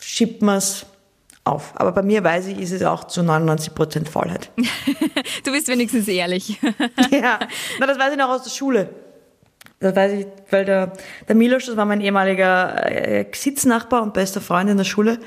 schiebt 0.00 0.42
man 0.42 0.58
es 0.58 0.84
auf. 1.44 1.72
Aber 1.74 1.92
bei 1.92 2.02
mir 2.02 2.22
weiß 2.22 2.46
ich, 2.48 2.58
ist 2.58 2.72
es 2.72 2.82
auch 2.82 3.04
zu 3.04 3.20
99% 3.22 4.06
Faulheit. 4.08 4.50
Du 5.44 5.50
bist 5.52 5.68
wenigstens 5.68 6.06
ehrlich. 6.08 6.60
ja, 7.10 7.38
na, 7.80 7.86
das 7.86 7.98
weiß 7.98 8.12
ich 8.12 8.18
noch 8.18 8.28
aus 8.28 8.42
der 8.44 8.50
Schule. 8.50 8.88
Das 9.80 9.96
weiß 9.96 10.12
ich, 10.12 10.26
weil 10.50 10.64
der, 10.64 10.92
der 11.26 11.34
Milos, 11.34 11.66
das 11.66 11.76
war 11.76 11.84
mein 11.84 12.00
ehemaliger 12.00 12.86
äh, 12.90 13.26
Sitznachbar 13.32 14.02
und 14.02 14.14
bester 14.14 14.40
Freund 14.40 14.70
in 14.70 14.76
der 14.76 14.84
Schule. 14.84 15.18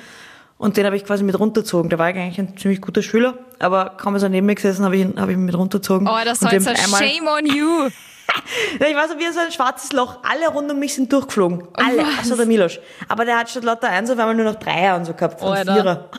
Und 0.58 0.78
den 0.78 0.86
habe 0.86 0.96
ich 0.96 1.04
quasi 1.04 1.24
mit 1.26 1.38
runtergezogen. 1.38 1.90
Der 1.90 2.00
war 2.00 2.06
eigentlich 2.06 2.40
ein 2.40 2.56
ziemlich 2.58 2.80
guter 2.80 3.02
Schüler, 3.02 3.38
aber 3.60 3.98
kaum 3.98 4.16
ist 4.16 4.24
er 4.24 4.30
neben 4.30 4.46
mir 4.46 4.56
gesessen, 4.56 4.86
habe 4.86 4.96
ich 4.96 5.02
ihn, 5.02 5.20
habe 5.20 5.32
ich 5.32 5.38
ihn 5.38 5.44
mit 5.44 5.58
runtergezogen. 5.58 6.08
Oh, 6.08 6.16
das 6.24 6.40
soll 6.40 6.50
ein 6.52 6.66
einmal- 6.66 7.04
Shame 7.04 7.28
on 7.28 7.46
you. 7.46 7.90
Ich 8.79 8.96
war 8.96 9.08
so 9.08 9.17
wie 9.17 9.32
so 9.32 9.39
ein 9.39 9.51
schwarzes 9.51 9.91
Loch. 9.94 10.20
Alle 10.24 10.48
rund 10.50 10.72
um 10.72 10.79
mich 10.79 10.94
sind 10.94 11.12
durchgeflogen. 11.12 11.67
Alle, 11.74 12.00
was? 12.00 12.25
außer 12.25 12.38
der 12.38 12.46
Milosch. 12.46 12.79
Aber 13.08 13.25
der 13.25 13.38
hat 13.39 13.50
statt 13.50 13.63
lauter 13.63 13.89
Eins 13.89 14.10
auf 14.10 14.17
einmal 14.20 14.36
nur 14.36 14.46
noch 14.46 14.55
Dreier 14.55 14.96
und 14.96 15.05
so 15.05 15.13
gehabt. 15.13 15.41
Und 15.41 15.48
Alter. 15.50 15.74
Vierer. 15.74 16.10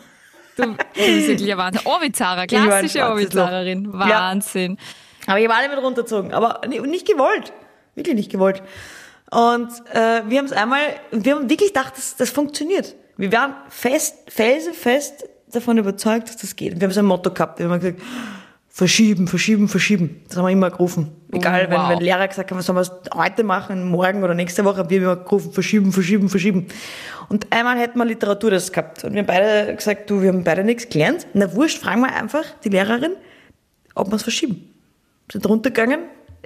Du, 0.56 0.62
du 0.62 0.76
bist 0.94 1.28
wirklich 1.28 1.52
ein 1.52 1.58
Wahnsinn. 1.58 1.82
Orbizara, 1.86 2.46
klassische 2.46 3.04
Orbizarlerin. 3.04 3.84
Loch. 3.84 4.06
Ja. 4.06 4.30
Aber 5.26 5.38
ich 5.38 5.44
habe 5.48 5.54
alle 5.54 5.68
mit 5.68 5.78
runtergezogen. 5.78 6.32
Aber 6.32 6.60
ni- 6.66 6.80
nicht 6.80 7.06
gewollt. 7.06 7.52
Wirklich 7.94 8.14
nicht 8.16 8.30
gewollt. 8.32 8.62
Und 9.30 9.68
äh, 9.92 10.22
wir 10.26 10.38
haben 10.38 10.46
es 10.46 10.52
einmal, 10.52 10.80
wir 11.10 11.34
haben 11.34 11.50
wirklich 11.50 11.72
gedacht, 11.74 11.94
das, 11.96 12.16
das 12.16 12.30
funktioniert. 12.30 12.94
Wir 13.16 13.32
waren 13.32 13.54
fest, 13.68 14.16
felsenfest 14.28 15.24
davon 15.52 15.78
überzeugt, 15.78 16.28
dass 16.28 16.36
das 16.36 16.56
geht. 16.56 16.74
Und 16.74 16.80
wir 16.80 16.86
haben 16.88 16.92
so 16.94 17.00
ein 17.00 17.06
Motto 17.06 17.30
gehabt. 17.30 17.58
Wir 17.58 17.68
haben 17.68 17.80
gesagt, 17.80 18.00
verschieben, 18.76 19.26
verschieben, 19.26 19.68
verschieben. 19.68 20.20
Das 20.28 20.36
haben 20.36 20.44
wir 20.44 20.50
immer 20.50 20.70
gerufen. 20.70 21.10
Egal, 21.32 21.64
Oh, 21.66 21.70
wenn, 21.70 21.78
wow. 21.78 21.88
wenn 21.88 22.00
Lehrer 22.00 22.28
gesagt 22.28 22.50
haben, 22.50 22.58
was 22.58 22.66
sollen 22.66 22.76
wir 22.76 22.82
es 22.82 22.92
heute 23.14 23.42
machen, 23.42 23.88
morgen 23.88 24.22
oder 24.22 24.34
nächste 24.34 24.66
Woche, 24.66 24.80
haben 24.80 24.90
wir 24.90 24.98
immer 24.98 25.16
gerufen, 25.16 25.50
verschieben, 25.50 25.92
verschieben, 25.92 26.28
verschieben. 26.28 26.66
Und 27.30 27.50
einmal 27.50 27.78
hätten 27.78 27.98
wir 27.98 28.04
Literatur 28.04 28.50
das 28.50 28.70
gehabt. 28.70 29.02
Und 29.02 29.14
wir 29.14 29.20
haben 29.20 29.26
beide 29.26 29.74
gesagt, 29.74 30.10
du, 30.10 30.20
wir 30.20 30.28
haben 30.28 30.44
beide 30.44 30.62
nichts 30.62 30.86
gelernt. 30.90 31.26
Na 31.32 31.50
wurscht, 31.54 31.78
fragen 31.78 32.02
wir 32.02 32.14
einfach 32.14 32.44
die 32.64 32.68
Lehrerin, 32.68 33.12
ob 33.94 34.08
wir 34.08 34.16
es 34.16 34.22
verschieben. 34.22 34.74
Sind 35.32 35.48
runtergegangen 35.48 36.00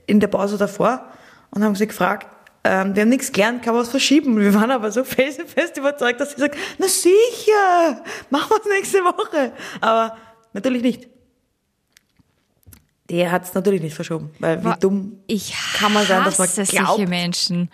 in 0.07 0.21
der 0.21 0.29
Pause 0.29 0.57
davor 0.57 1.05
und 1.51 1.65
haben 1.65 1.75
sie 1.75 1.89
gefragt, 1.89 2.29
ähm, 2.63 2.95
wir 2.95 3.03
haben 3.03 3.09
nichts 3.09 3.33
gelernt, 3.33 3.65
kann 3.65 3.75
man 3.75 3.83
es 3.83 3.89
verschieben? 3.89 4.39
Wir 4.39 4.55
waren 4.55 4.71
aber 4.71 4.93
so 4.93 5.03
felsenfest 5.03 5.77
überzeugt, 5.79 6.21
dass 6.21 6.35
sie 6.37 6.41
sagt, 6.43 6.57
na 6.79 6.87
sicher, 6.87 8.05
machen 8.31 8.51
wir 8.51 8.57
es 8.61 8.79
nächste 8.79 8.99
Woche. 8.99 9.51
Aber 9.81 10.17
natürlich 10.53 10.83
nicht. 10.83 11.09
Der 13.11 13.31
hat 13.33 13.45
es 13.45 13.55
natürlich 13.55 13.83
nicht 13.83 13.95
verschoben, 13.95 14.31
weil 14.39 14.61
wie 14.61 14.65
Wa- 14.67 14.77
dumm 14.77 15.19
Ich 15.27 15.53
kann 15.75 15.93
man 15.93 16.07
sein, 16.07 16.25
dass 16.25 16.39
man 16.39 16.49
glaubt. 16.49 16.69
solche 16.89 17.07
Menschen. 17.09 17.71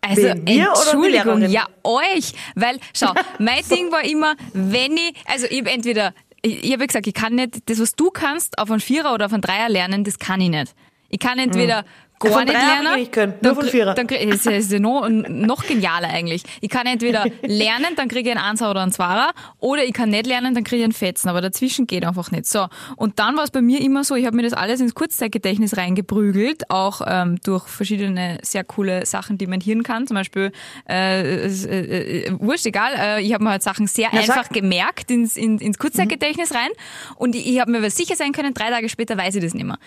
Also, 0.00 0.22
Wen, 0.22 0.46
Entschuldigung, 0.46 1.42
ja, 1.48 1.66
euch. 1.82 2.32
Weil, 2.54 2.78
schau, 2.94 3.12
mein 3.38 3.62
Ding 3.68 3.90
war 3.90 4.04
immer, 4.04 4.36
wenn 4.52 4.92
ich, 4.96 5.14
also 5.26 5.46
ich 5.50 5.60
hab 5.60 5.66
entweder, 5.74 6.14
ich, 6.42 6.64
ich 6.64 6.72
habe 6.72 6.86
gesagt, 6.86 7.06
ich 7.06 7.14
kann 7.14 7.34
nicht, 7.34 7.68
das, 7.68 7.80
was 7.80 7.94
du 7.96 8.10
kannst, 8.10 8.58
auf 8.58 8.70
einen 8.70 8.80
Vierer 8.80 9.12
oder 9.14 9.26
auf 9.26 9.32
einen 9.32 9.42
Dreier 9.42 9.68
lernen, 9.68 10.04
das 10.04 10.18
kann 10.18 10.40
ich 10.40 10.50
nicht. 10.50 10.74
Ich 11.08 11.18
kann 11.18 11.38
entweder 11.38 11.84
gar 12.18 12.32
Von 12.32 12.44
nicht 12.44 12.52
lernen. 12.52 13.10
können, 13.10 13.32
nur 13.40 13.54
dann 13.54 13.54
von 13.54 13.70
Vierer. 13.70 13.94
Dann 13.94 14.06
das 14.06 14.46
ist 14.46 14.72
ja 14.72 14.78
noch, 14.78 15.08
noch 15.08 15.64
genialer 15.66 16.08
eigentlich. 16.08 16.42
Ich 16.60 16.68
kann 16.68 16.86
entweder 16.86 17.26
lernen, 17.42 17.94
dann 17.96 18.08
kriege 18.08 18.30
ich 18.30 18.36
einen 18.36 18.44
Einser 18.44 18.70
oder 18.70 18.82
einen 18.82 18.92
Zweier, 18.92 19.32
oder 19.58 19.84
ich 19.84 19.92
kann 19.92 20.10
nicht 20.10 20.26
lernen, 20.26 20.54
dann 20.54 20.64
kriege 20.64 20.78
ich 20.80 20.84
einen 20.84 20.92
Fetzen, 20.92 21.28
aber 21.28 21.40
dazwischen 21.40 21.86
geht 21.86 22.04
einfach 22.04 22.30
nicht. 22.30 22.46
So. 22.46 22.66
Und 22.96 23.18
dann 23.18 23.36
war 23.36 23.44
es 23.44 23.50
bei 23.50 23.62
mir 23.62 23.80
immer 23.80 24.04
so, 24.04 24.14
ich 24.14 24.26
habe 24.26 24.36
mir 24.36 24.42
das 24.42 24.52
alles 24.52 24.80
ins 24.80 24.94
Kurzzeitgedächtnis 24.94 25.76
reingeprügelt, 25.76 26.70
auch 26.70 27.02
ähm, 27.06 27.38
durch 27.44 27.66
verschiedene 27.68 28.38
sehr 28.42 28.64
coole 28.64 29.06
Sachen, 29.06 29.38
die 29.38 29.46
mein 29.46 29.60
Hirn 29.60 29.82
kann. 29.82 30.06
Zum 30.06 30.14
Beispiel, 30.16 30.52
äh, 30.88 31.46
äh, 31.46 32.26
äh, 32.26 32.32
wurscht, 32.38 32.66
egal, 32.66 32.92
äh, 32.98 33.22
ich 33.22 33.32
habe 33.34 33.44
mir 33.44 33.50
halt 33.50 33.62
Sachen 33.62 33.86
sehr 33.86 34.08
Ja, 34.12 34.22
sag. 34.22 34.36
einfach 34.36 34.52
gemerkt 34.52 35.10
ins, 35.10 35.36
in, 35.36 35.58
ins 35.58 35.78
Kurzzeitgedächtnis 35.78 36.52
rein 36.54 36.70
und 37.16 37.34
ich, 37.34 37.46
ich 37.46 37.60
habe 37.60 37.70
mir 37.70 37.78
aber 37.78 37.90
sicher 37.90 38.16
sein 38.16 38.32
können, 38.32 38.54
drei 38.54 38.70
Tage 38.70 38.88
später 38.88 39.16
weiß 39.16 39.34
ich 39.36 39.42
das 39.42 39.54
nicht 39.54 39.66
mehr. 39.66 39.78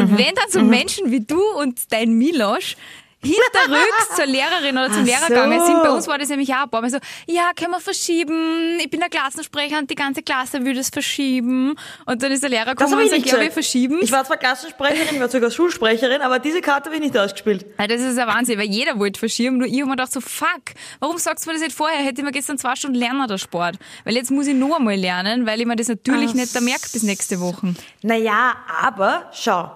Und 0.00 0.18
wenn 0.18 0.34
dann 0.34 0.50
so 0.50 0.60
Menschen 0.62 1.10
wie 1.10 1.20
du 1.20 1.40
und 1.58 1.92
dein 1.92 2.12
Milosch 2.12 2.76
hinterrücks 3.22 4.08
zur 4.16 4.26
Lehrerin 4.26 4.76
oder 4.76 4.90
zum 4.90 5.02
Ach 5.02 5.06
Lehrer 5.06 5.20
so. 5.20 5.26
gegangen 5.28 5.64
sind, 5.64 5.82
bei 5.82 5.90
uns 5.90 6.08
war 6.08 6.18
das 6.18 6.28
nämlich 6.28 6.52
auch 6.54 6.62
ein 6.62 6.70
paar 6.70 6.80
Mal 6.80 6.90
so, 6.90 6.98
ja, 7.26 7.50
können 7.54 7.72
wir 7.72 7.80
verschieben, 7.80 8.78
ich 8.78 8.88
bin 8.88 9.00
der 9.00 9.08
Klassensprecher 9.08 9.78
und 9.78 9.90
die 9.90 9.94
ganze 9.94 10.22
Klasse 10.22 10.64
will 10.64 10.74
das 10.74 10.88
verschieben. 10.88 11.74
Und 12.06 12.22
dann 12.22 12.32
ist 12.32 12.42
der 12.42 12.50
Lehrer 12.50 12.74
gekommen 12.74 12.98
und 12.98 13.10
sagt, 13.10 13.26
ja, 13.26 13.40
wir 13.40 13.50
verschieben 13.50 13.98
Ich 14.00 14.10
war 14.10 14.24
zwar 14.24 14.38
Klassensprecherin, 14.38 15.14
ich 15.14 15.20
war 15.20 15.28
sogar 15.28 15.50
Schulsprecherin, 15.50 16.22
aber 16.22 16.38
diese 16.38 16.60
Karte 16.60 16.86
habe 16.86 16.96
ich 16.96 17.02
nicht 17.02 17.16
ausgespielt. 17.16 17.66
Ja, 17.78 17.86
das 17.86 18.00
ist 18.00 18.16
ja 18.16 18.26
Wahnsinn, 18.26 18.58
weil 18.58 18.68
jeder 18.68 18.98
wollte 18.98 19.18
verschieben, 19.18 19.58
nur 19.58 19.66
ich 19.66 19.74
habe 19.74 19.86
mir 19.86 19.96
gedacht 19.96 20.12
so, 20.12 20.20
fuck, 20.20 20.62
warum 21.00 21.18
sagst 21.18 21.44
du 21.44 21.50
mir 21.50 21.54
das 21.54 21.62
nicht 21.62 21.76
vorher? 21.76 21.98
Hätte 22.02 22.20
ich 22.20 22.24
mir 22.24 22.32
gestern 22.32 22.58
zwei 22.58 22.74
Stunden 22.74 22.96
lernen, 22.96 23.28
der 23.28 23.38
Sport. 23.38 23.76
Weil 24.04 24.14
jetzt 24.14 24.30
muss 24.30 24.46
ich 24.46 24.54
noch 24.54 24.78
einmal 24.78 24.96
lernen, 24.96 25.46
weil 25.46 25.60
ich 25.60 25.66
mir 25.66 25.76
das 25.76 25.88
natürlich 25.88 26.30
Ach 26.30 26.34
nicht 26.34 26.56
da 26.56 26.60
merke 26.60 26.88
bis 26.92 27.02
nächste 27.02 27.40
Woche. 27.40 27.74
Naja, 28.02 28.54
aber 28.82 29.30
schau, 29.32 29.70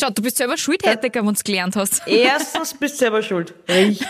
Schau, 0.00 0.10
du 0.10 0.22
bist 0.22 0.36
selber 0.36 0.56
schuld, 0.56 0.84
hätte 0.84 1.10
wenn 1.12 1.24
du 1.24 1.32
es 1.32 1.44
gelernt 1.44 1.76
hast. 1.76 2.02
Erstens 2.06 2.74
bist 2.74 2.94
du 2.94 2.98
selber 2.98 3.22
schuld. 3.22 3.52
Richtig. 3.68 4.06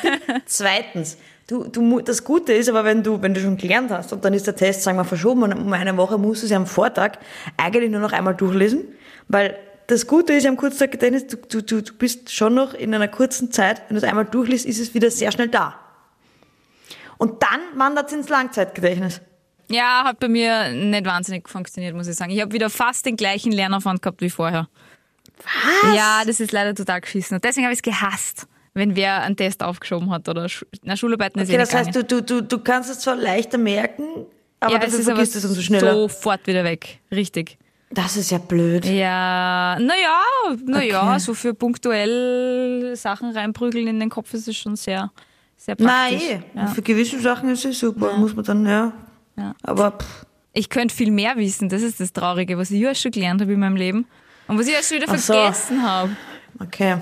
Zweitens, 0.47 1.17
du, 1.47 1.65
du, 1.65 2.01
das 2.01 2.23
Gute 2.23 2.53
ist 2.53 2.69
aber, 2.69 2.85
wenn 2.85 3.03
du, 3.03 3.21
wenn 3.21 3.35
du 3.35 3.41
schon 3.41 3.57
gelernt 3.57 3.91
hast 3.91 4.13
und 4.13 4.25
dann 4.25 4.35
ist 4.35 4.47
der 4.47 4.55
Test, 4.55 4.83
sagen 4.83 4.99
wir, 4.99 5.05
verschoben 5.05 5.43
und 5.43 5.53
um 5.53 5.73
eine 5.73 5.97
Woche 5.97 6.19
musst 6.19 6.43
du 6.43 6.47
sie 6.47 6.55
am 6.55 6.67
Vortag 6.67 7.19
eigentlich 7.57 7.91
nur 7.91 8.01
noch 8.01 8.13
einmal 8.13 8.35
durchlesen, 8.35 8.85
weil 9.29 9.57
das 9.89 10.07
Gute 10.07 10.35
ist 10.35 10.47
am 10.47 10.57
Kurzzeitgedächtnis, 10.57 11.27
du, 11.27 11.37
du, 11.37 11.63
du, 11.63 11.83
du 11.83 11.95
bist 11.95 12.33
schon 12.33 12.55
noch 12.55 12.75
in 12.75 12.95
einer 12.95 13.09
kurzen 13.09 13.51
Zeit, 13.51 13.83
wenn 13.89 13.97
du 13.97 14.03
es 14.03 14.09
einmal 14.09 14.25
durchliest, 14.25 14.67
ist 14.67 14.79
es 14.79 14.95
wieder 14.95 15.11
sehr 15.11 15.33
schnell 15.33 15.49
da. 15.49 15.75
Und 17.19 17.43
dann 17.43 17.61
wandert 17.75 18.07
es 18.07 18.13
ins 18.13 18.29
Langzeitgedächtnis. 18.29 19.21
Ja, 19.69 20.05
hat 20.05 20.21
bei 20.21 20.29
mir 20.29 20.71
nicht 20.73 21.05
wahnsinnig 21.05 21.49
funktioniert, 21.49 21.95
muss 21.95 22.09
ich 22.09 22.17
sagen. 22.17 22.31
Ich 22.31 22.41
habe 22.41 22.53
wieder 22.53 22.71
fast 22.71 23.05
den 23.05 23.17
gleichen 23.17 23.53
Lernaufwand 23.53 24.03
gehabt 24.03 24.21
wie 24.21 24.31
vorher. 24.31 24.69
Was? 25.45 25.95
Ja, 25.97 26.23
das 26.27 26.41
ist 26.41 26.53
leider 26.53 26.75
total 26.75 27.01
geschissen. 27.01 27.37
Und 27.37 27.45
deswegen 27.45 27.67
habe 27.67 27.73
ich 27.73 27.79
es 27.79 27.83
gehasst, 27.83 28.47
wenn 28.75 28.95
wer 28.97 29.23
einen 29.23 29.37
Test 29.37 29.63
aufgeschoben 29.63 30.11
hat 30.11 30.29
oder 30.29 30.49
Schu 30.49 30.65
na, 30.83 30.97
Schularbeiten 30.97 31.41
ist 31.41 31.49
Okay, 31.49 31.57
eh 31.57 31.59
das 31.59 31.75
heißt, 31.75 31.95
du, 31.95 32.05
du, 32.05 32.23
du, 32.23 32.43
du 32.43 32.59
kannst 32.59 32.91
es 32.91 33.01
zwar 33.01 33.17
leichter 33.17 33.59
merken, 33.59 34.05
aber 34.61 34.75
ja, 34.75 34.83
es 34.83 34.95
ist 34.95 35.05
vergisst 35.07 35.37
es 35.37 35.45
umso 35.45 35.61
schneller. 35.63 35.95
sofort 35.95 36.47
wieder 36.47 36.63
weg. 36.65 37.01
Richtig. 37.11 37.59
Das 37.93 38.17
ist 38.17 38.31
ja 38.31 38.39
blöd. 38.39 38.85
Ja, 38.85 39.77
naja, 39.81 40.21
naja, 40.65 41.09
Okay. 41.11 41.19
so 41.19 41.35
für 41.35 41.55
punktuell 41.55 42.95
Sachen 42.97 43.33
reinprügeln 43.33 43.89
in 43.89 43.99
den 43.99 44.11
Kopf 44.11 44.33
ist 44.35 44.47
es 44.47 44.57
schon 44.57 44.77
sehr, 44.77 45.11
sehr 45.57 45.75
Nein, 45.79 46.13
praktisch. 46.13 46.31
eh. 46.31 46.41
Ja. 46.55 46.67
Für 46.69 46.83
gewisse 46.83 47.19
Sachen 47.21 47.49
ist 47.51 47.65
es 47.65 47.79
super, 47.81 48.17
muss 48.17 48.35
man 48.37 48.45
dann, 48.45 48.65
ja. 48.67 48.93
Ja. 49.37 49.55
Aber 49.63 49.93
pff, 49.93 50.27
Ich 50.53 50.69
könnte 50.69 50.95
viel 50.95 51.11
mehr 51.11 51.37
wissen, 51.37 51.69
das 51.69 51.83
ist 51.83 51.99
das 51.99 52.13
Traurige, 52.13 52.59
was 52.59 52.71
ich 52.71 52.85
alles 52.87 53.01
schon 53.01 53.11
gelernt 53.11 53.41
habe 53.41 53.53
in 53.55 53.61
meinem 53.61 53.77
Leben. 53.77 54.07
Und 54.51 54.59
was 54.59 54.67
ich 54.67 54.75
erst 54.75 54.89
schon 54.89 55.01
wieder 55.01 55.17
so. 55.19 55.33
vergessen 55.33 55.83
habe. 55.83 56.11
okay. 56.61 56.97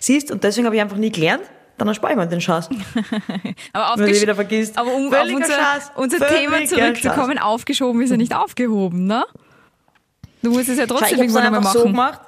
Siehst, 0.00 0.30
und 0.30 0.42
deswegen 0.44 0.66
habe 0.66 0.76
ich 0.76 0.82
einfach 0.82 0.96
nie 0.96 1.10
gelernt, 1.10 1.42
dann 1.78 1.88
erspare 1.88 2.12
ich 2.12 2.18
mir 2.18 2.26
den 2.26 2.40
Schatz. 2.40 2.68
Aber, 3.72 4.00
Wenn 4.02 4.12
du 4.12 4.20
wieder 4.20 4.34
vergisst. 4.34 4.76
aber 4.78 4.92
um 4.94 5.12
auf 5.12 5.22
unser, 5.32 5.54
Schatz. 5.54 5.90
unser 5.96 6.26
Thema 6.28 6.64
zurückzukommen, 6.66 7.38
aufgeschoben 7.38 8.02
ist 8.02 8.10
ja 8.10 8.16
nicht 8.16 8.34
aufgehoben, 8.34 9.06
ne? 9.06 9.24
Du 10.42 10.50
musst 10.50 10.68
es 10.68 10.78
ja 10.78 10.84
Schau, 10.88 10.94
trotzdem 10.96 11.10
dann 11.18 11.18
irgendwann 11.20 11.44
einmal 11.44 11.60
einfach 11.60 11.72
so 11.72 11.78
machen. 11.80 11.92
gemacht. 11.92 12.20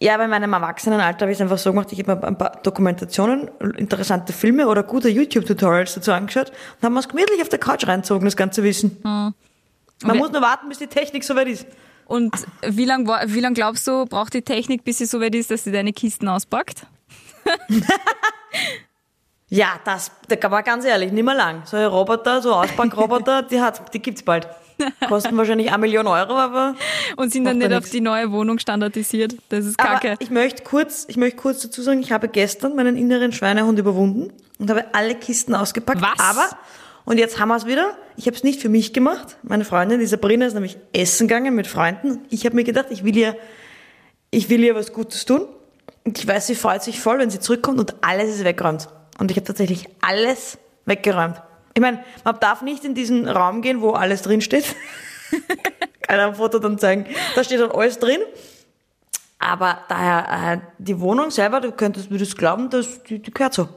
Ja, 0.00 0.16
bei 0.18 0.28
meinem 0.28 0.52
Erwachsenenalter 0.52 1.22
habe 1.22 1.32
ich 1.32 1.38
es 1.38 1.40
einfach 1.42 1.58
so 1.58 1.70
gemacht, 1.70 1.90
ich 1.92 1.98
habe 2.00 2.14
mir 2.16 2.22
ein 2.26 2.36
paar 2.38 2.60
Dokumentationen, 2.62 3.48
interessante 3.78 4.32
Filme 4.32 4.68
oder 4.68 4.82
gute 4.82 5.08
YouTube-Tutorials 5.08 5.94
dazu 5.94 6.12
angeschaut 6.12 6.50
und 6.50 6.84
haben 6.84 6.92
wir 6.94 7.00
es 7.00 7.08
gemütlich 7.08 7.40
auf 7.40 7.48
der 7.48 7.58
Couch 7.58 7.86
reinzogen, 7.86 8.24
das 8.26 8.36
ganze 8.36 8.62
Wissen. 8.62 8.98
Man 9.02 9.34
Und- 10.04 10.16
muss 10.18 10.32
nur 10.32 10.42
warten, 10.42 10.68
bis 10.68 10.78
die 10.78 10.86
Technik 10.86 11.24
soweit 11.24 11.48
ist. 11.48 11.66
Und 12.06 12.34
wie 12.62 12.84
lange 12.84 13.08
wie 13.26 13.40
lang 13.40 13.54
glaubst 13.54 13.86
du, 13.86 14.06
braucht 14.06 14.34
die 14.34 14.42
Technik, 14.42 14.84
bis 14.84 14.98
sie 14.98 15.06
so 15.06 15.20
weit 15.20 15.34
ist, 15.34 15.50
dass 15.50 15.64
sie 15.64 15.72
deine 15.72 15.92
Kisten 15.92 16.28
auspackt? 16.28 16.86
Ja, 19.48 19.78
das, 19.84 20.10
da 20.28 20.34
kann 20.36 20.50
man 20.50 20.64
ganz 20.64 20.84
ehrlich, 20.84 21.12
nicht 21.12 21.24
mehr 21.24 21.34
lang. 21.34 21.62
So 21.66 21.76
ein 21.76 21.86
Roboter, 21.86 22.42
so 22.42 22.52
Auspackroboter, 22.52 23.42
die 23.50 23.60
hat's, 23.60 23.80
die 23.92 24.00
gibt's 24.00 24.22
bald. 24.22 24.48
Kosten 25.08 25.36
wahrscheinlich 25.36 25.68
eine 25.68 25.78
Million 25.78 26.06
Euro, 26.06 26.34
aber 26.34 26.74
Und 27.16 27.32
sind 27.32 27.44
dann 27.44 27.58
nicht 27.58 27.70
ja 27.70 27.78
auf 27.78 27.88
die 27.88 28.00
neue 28.02 28.30
Wohnung 28.30 28.58
standardisiert? 28.58 29.36
Das 29.48 29.64
ist 29.64 29.80
Aber 29.80 30.00
kacke. 30.00 30.16
ich 30.18 30.30
möchte 30.30 30.64
kurz, 30.64 31.06
ich 31.08 31.16
möchte 31.16 31.36
kurz 31.36 31.60
dazu 31.60 31.80
sagen, 31.80 32.00
ich 32.00 32.12
habe 32.12 32.28
gestern 32.28 32.74
meinen 32.76 32.96
inneren 32.96 33.32
Schweinehund 33.32 33.78
überwunden 33.78 34.32
und 34.58 34.68
habe 34.68 34.84
alle 34.92 35.14
Kisten 35.14 35.54
ausgepackt. 35.54 36.02
Was? 36.02 36.18
Aber, 36.18 36.50
und 37.06 37.18
jetzt 37.18 37.38
haben 37.38 37.48
wir 37.48 37.56
es 37.56 37.66
wieder. 37.66 37.96
Ich 38.16 38.26
habe 38.26 38.36
es 38.36 38.42
nicht 38.42 38.60
für 38.60 38.68
mich 38.68 38.92
gemacht. 38.92 39.36
Meine 39.44 39.64
Freundin, 39.64 40.00
die 40.00 40.06
Sabrina, 40.06 40.44
ist 40.44 40.54
nämlich 40.54 40.76
essen 40.92 41.28
gegangen 41.28 41.54
mit 41.54 41.68
Freunden. 41.68 42.26
Ich 42.30 42.44
habe 42.44 42.56
mir 42.56 42.64
gedacht, 42.64 42.86
ich 42.90 43.04
will 43.04 43.16
ihr, 43.16 43.36
ich 44.32 44.50
will 44.50 44.62
ihr 44.64 44.74
was 44.74 44.92
Gutes 44.92 45.24
tun. 45.24 45.46
Und 46.04 46.18
ich 46.18 46.26
weiß, 46.26 46.48
sie 46.48 46.56
freut 46.56 46.82
sich 46.82 47.00
voll, 47.00 47.20
wenn 47.20 47.30
sie 47.30 47.38
zurückkommt 47.38 47.78
und 47.78 47.94
alles 48.00 48.34
ist 48.34 48.44
weggeräumt. 48.44 48.88
Und 49.18 49.30
ich 49.30 49.36
habe 49.36 49.46
tatsächlich 49.46 49.88
alles 50.00 50.58
weggeräumt. 50.84 51.40
Ich 51.74 51.80
meine, 51.80 52.02
man 52.24 52.40
darf 52.40 52.62
nicht 52.62 52.84
in 52.84 52.94
diesen 52.94 53.28
Raum 53.28 53.62
gehen, 53.62 53.82
wo 53.82 53.90
alles 53.90 54.22
drin 54.22 54.40
steht. 54.40 54.74
Kann 56.02 56.18
ein 56.18 56.34
Foto 56.34 56.58
dann 56.58 56.76
zeigen. 56.76 57.06
Da 57.36 57.44
steht 57.44 57.60
dann 57.60 57.70
alles 57.70 58.00
drin. 58.00 58.20
Aber 59.38 59.78
daher, 59.88 60.54
äh, 60.54 60.58
die 60.78 60.98
Wohnung 60.98 61.30
selber, 61.30 61.60
du 61.60 61.70
könntest, 61.70 62.10
würdest 62.10 62.36
glauben, 62.36 62.68
dass 62.68 63.04
die, 63.04 63.20
die 63.20 63.30
gehört 63.30 63.54
so. 63.54 63.68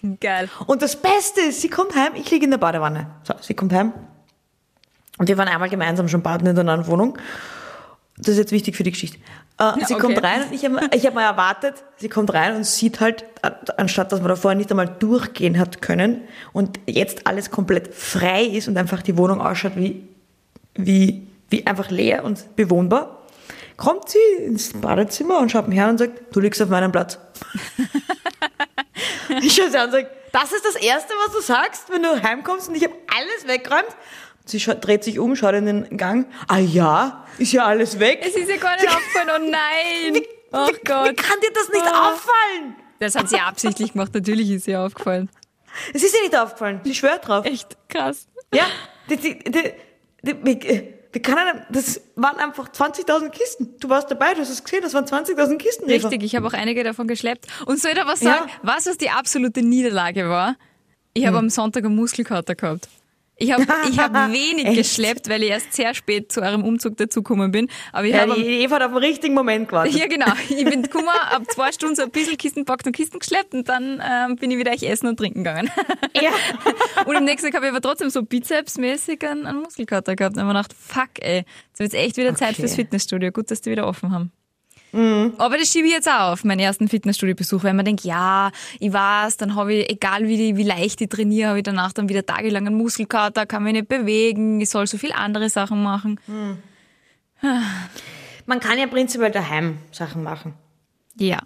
Geil. 0.20 0.48
Und 0.66 0.82
das 0.82 0.96
Beste 0.96 1.40
ist, 1.42 1.60
sie 1.60 1.68
kommt 1.68 1.94
heim, 1.94 2.12
ich 2.14 2.30
liege 2.30 2.44
in 2.44 2.50
der 2.50 2.58
Badewanne. 2.58 3.06
So, 3.24 3.34
sie 3.40 3.54
kommt 3.54 3.72
heim. 3.72 3.92
Und 5.18 5.28
wir 5.28 5.38
waren 5.38 5.48
einmal 5.48 5.68
gemeinsam 5.68 6.08
schon 6.08 6.22
baden 6.22 6.46
in 6.46 6.54
der 6.54 6.64
neuen 6.64 6.86
Wohnung. 6.86 7.18
Das 8.16 8.28
ist 8.28 8.38
jetzt 8.38 8.52
wichtig 8.52 8.76
für 8.76 8.82
die 8.82 8.92
Geschichte. 8.92 9.18
Äh, 9.58 9.72
sie 9.86 9.94
okay. 9.94 10.02
kommt 10.02 10.22
rein 10.22 10.42
und 10.42 10.52
ich 10.52 10.64
habe 10.64 10.90
ich 10.94 11.06
hab 11.06 11.14
mal 11.14 11.24
erwartet, 11.24 11.84
sie 11.96 12.08
kommt 12.08 12.32
rein 12.32 12.56
und 12.56 12.64
sieht 12.64 13.00
halt, 13.00 13.24
äh, 13.42 13.50
anstatt 13.76 14.12
dass 14.12 14.20
man 14.20 14.28
da 14.28 14.36
vorher 14.36 14.56
nicht 14.56 14.70
einmal 14.70 14.88
durchgehen 14.88 15.58
hat 15.58 15.82
können 15.82 16.22
und 16.52 16.80
jetzt 16.86 17.26
alles 17.26 17.50
komplett 17.50 17.94
frei 17.94 18.44
ist 18.44 18.68
und 18.68 18.76
einfach 18.76 19.02
die 19.02 19.16
Wohnung 19.16 19.40
ausschaut 19.40 19.76
wie, 19.76 20.08
wie, 20.74 21.26
wie 21.50 21.66
einfach 21.66 21.90
leer 21.90 22.24
und 22.24 22.56
bewohnbar, 22.56 23.22
kommt 23.76 24.08
sie 24.08 24.44
ins 24.44 24.72
Badezimmer 24.72 25.38
und 25.38 25.50
schaut 25.50 25.68
mich 25.68 25.80
an 25.80 25.90
und 25.90 25.98
sagt, 25.98 26.34
du 26.34 26.40
liegst 26.40 26.60
auf 26.62 26.68
meinem 26.68 26.92
Platz. 26.92 27.18
ich 29.40 29.54
schaue 29.54 29.70
sie 29.70 29.78
an 29.78 29.86
und 29.86 29.92
sage, 29.92 30.10
das 30.32 30.52
ist 30.52 30.64
das 30.64 30.76
Erste, 30.76 31.12
was 31.26 31.34
du 31.34 31.40
sagst, 31.40 31.90
wenn 31.90 32.02
du 32.02 32.22
heimkommst 32.22 32.68
und 32.68 32.74
ich 32.74 32.84
habe 32.84 32.94
alles 33.14 33.46
weggeräumt. 33.46 33.96
Sie 34.44 34.58
dreht 34.58 35.04
sich 35.04 35.18
um, 35.18 35.36
schaut 35.36 35.54
in 35.54 35.66
den 35.66 35.96
Gang. 35.96 36.26
Ah 36.48 36.58
ja, 36.58 37.24
ist 37.38 37.52
ja 37.52 37.64
alles 37.66 37.98
weg. 38.00 38.20
Es 38.26 38.34
ist 38.34 38.48
ja 38.48 38.56
gar 38.56 38.74
nicht 38.76 38.88
aufgefallen, 38.88 39.28
oh 39.36 39.50
nein. 39.50 40.22
Oh 40.52 40.66
Wie 40.68 40.72
Gott. 40.84 41.16
kann 41.16 41.40
dir 41.40 41.52
das 41.54 41.68
nicht 41.68 41.84
Oh. 41.84 41.88
auffallen? 41.88 42.76
Das 42.98 43.14
hat 43.14 43.28
sie 43.28 43.38
absichtlich 43.38 43.92
gemacht, 43.92 44.12
natürlich 44.14 44.50
ist 44.50 44.66
ihr 44.68 44.80
aufgefallen. 44.80 45.28
Es 45.94 46.02
ist 46.02 46.14
ihr 46.14 46.22
nicht 46.22 46.36
aufgefallen. 46.36 46.80
Sie 46.84 46.94
schwört 46.94 47.26
drauf. 47.26 47.44
Echt 47.46 47.76
krass. 47.88 48.26
Ja, 48.52 48.64
die, 49.08 49.16
die, 49.16 49.38
die, 50.22 50.34
die, 51.12 51.18
wie 51.18 51.20
kann 51.20 51.38
einem, 51.38 51.62
das 51.70 52.00
waren 52.16 52.38
einfach 52.38 52.70
20.000 52.70 53.30
Kisten. 53.30 53.74
Du 53.80 53.88
warst 53.88 54.10
dabei, 54.10 54.34
du 54.34 54.40
hast 54.40 54.50
es 54.50 54.64
gesehen, 54.64 54.80
das 54.82 54.94
waren 54.94 55.04
20.000 55.04 55.58
Kisten. 55.58 55.88
Eva. 55.88 56.08
Richtig, 56.08 56.22
ich 56.24 56.36
habe 56.36 56.46
auch 56.46 56.52
einige 56.52 56.82
davon 56.84 57.06
geschleppt. 57.06 57.46
Und 57.66 57.80
soll 57.80 57.92
ich 57.92 57.96
da 57.96 58.06
was 58.06 58.20
sagen? 58.20 58.48
Ja. 58.48 58.54
Was, 58.62 58.86
was 58.86 58.98
die 58.98 59.10
absolute 59.10 59.62
Niederlage 59.62 60.28
war? 60.28 60.56
Ich 61.14 61.26
habe 61.26 61.38
am 61.38 61.50
Sonntag 61.50 61.84
einen 61.84 61.94
Muskelkater 61.96 62.54
gehabt. 62.54 62.88
Ich 63.36 63.50
habe 63.50 63.66
ich 63.90 63.98
hab 63.98 64.12
wenig 64.32 64.76
geschleppt, 64.76 65.28
weil 65.28 65.42
ich 65.42 65.50
erst 65.50 65.72
sehr 65.72 65.94
spät 65.94 66.30
zu 66.30 66.42
eurem 66.42 66.64
Umzug 66.64 66.96
dazugekommen 66.96 67.50
bin. 67.50 67.68
Aber 67.92 68.04
ich 68.04 68.12
Ja, 68.12 68.26
die 68.26 68.62
Eva 68.62 68.76
hat 68.76 68.82
auf 68.82 68.92
den 68.92 68.98
richtigen 68.98 69.34
Moment 69.34 69.68
gewartet. 69.68 69.94
Ja, 69.94 70.06
genau. 70.06 70.26
Ich 70.48 70.64
bin 70.64 70.82
gekommen, 70.82 71.08
hab 71.08 71.50
zwei 71.50 71.72
Stunden 71.72 71.96
so 71.96 72.02
ein 72.02 72.10
bisschen 72.10 72.36
Kisten 72.36 72.64
packt 72.64 72.86
und 72.86 72.94
Kisten 72.94 73.18
geschleppt 73.18 73.54
und 73.54 73.68
dann 73.68 74.02
ähm, 74.06 74.36
bin 74.36 74.50
ich 74.50 74.58
wieder 74.58 74.72
echt 74.72 74.82
essen 74.84 75.08
und 75.08 75.16
trinken 75.16 75.44
gegangen. 75.44 75.70
Ja. 76.20 76.30
Und 77.06 77.16
am 77.16 77.24
nächsten 77.24 77.46
Tag 77.46 77.56
habe 77.56 77.66
ich 77.66 77.72
aber 77.72 77.80
trotzdem 77.80 78.10
so 78.10 78.22
bizepsmäßig 78.22 79.26
einen, 79.26 79.46
einen 79.46 79.60
Muskelkater 79.62 80.14
gehabt. 80.14 80.36
Und 80.36 80.42
dann 80.42 80.48
habe 80.56 80.60
ich 80.60 80.68
gedacht, 80.68 81.08
fuck 81.10 81.24
ey, 81.24 81.44
jetzt 81.68 81.78
wird 81.80 81.94
echt 81.94 82.16
wieder 82.16 82.34
Zeit 82.34 82.50
Okay. 82.50 82.60
fürs 82.60 82.74
Fitnessstudio. 82.74 83.32
Gut, 83.32 83.50
dass 83.50 83.60
die 83.62 83.70
wieder 83.70 83.86
offen 83.88 84.12
haben. 84.12 84.30
Aber 84.92 85.56
das 85.56 85.72
schiebe 85.72 85.86
ich 85.86 85.92
jetzt 85.94 86.08
auch 86.08 86.32
auf, 86.32 86.44
meinen 86.44 86.60
ersten 86.60 86.86
Fitnessstudio-Besuch, 86.86 87.64
weil 87.64 87.72
man 87.72 87.84
denkt, 87.84 88.04
ja, 88.04 88.50
ich 88.78 88.92
weiß, 88.92 89.38
dann 89.38 89.54
habe 89.54 89.72
ich, 89.74 89.90
egal 89.90 90.28
wie, 90.28 90.56
wie 90.56 90.62
leicht 90.62 91.00
ich 91.00 91.08
trainiere, 91.08 91.48
habe 91.48 91.58
ich 91.60 91.64
danach 91.64 91.92
dann 91.92 92.10
wieder 92.10 92.26
tagelang 92.26 92.66
einen 92.66 92.76
Muskelkater, 92.76 93.46
kann 93.46 93.62
mich 93.62 93.72
nicht 93.72 93.88
bewegen, 93.88 94.60
ich 94.60 94.68
soll 94.68 94.86
so 94.86 94.98
viel 94.98 95.12
andere 95.12 95.48
Sachen 95.48 95.82
machen. 95.82 96.20
Man 98.46 98.60
kann 98.60 98.78
ja 98.78 98.86
prinzipiell 98.86 99.30
daheim 99.30 99.78
Sachen 99.92 100.22
machen. 100.22 100.54
Ja, 101.16 101.38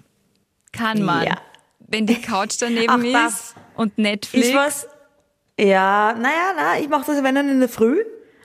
kann 0.72 1.02
man. 1.02 1.26
Ja. 1.26 1.38
Wenn 1.78 2.06
die 2.06 2.20
Couch 2.20 2.56
daneben 2.58 2.90
Auch 2.90 3.28
ist 3.28 3.54
und 3.76 3.96
Netflix. 3.96 4.48
Ist 4.48 4.54
was? 4.54 4.88
Ja, 5.58 6.14
naja, 6.18 6.52
na, 6.56 6.78
ich 6.80 6.88
mache 6.88 7.06
das, 7.06 7.22
wenn 7.22 7.34
dann 7.34 7.48
in 7.48 7.60
der 7.60 7.68
Früh. 7.68 7.98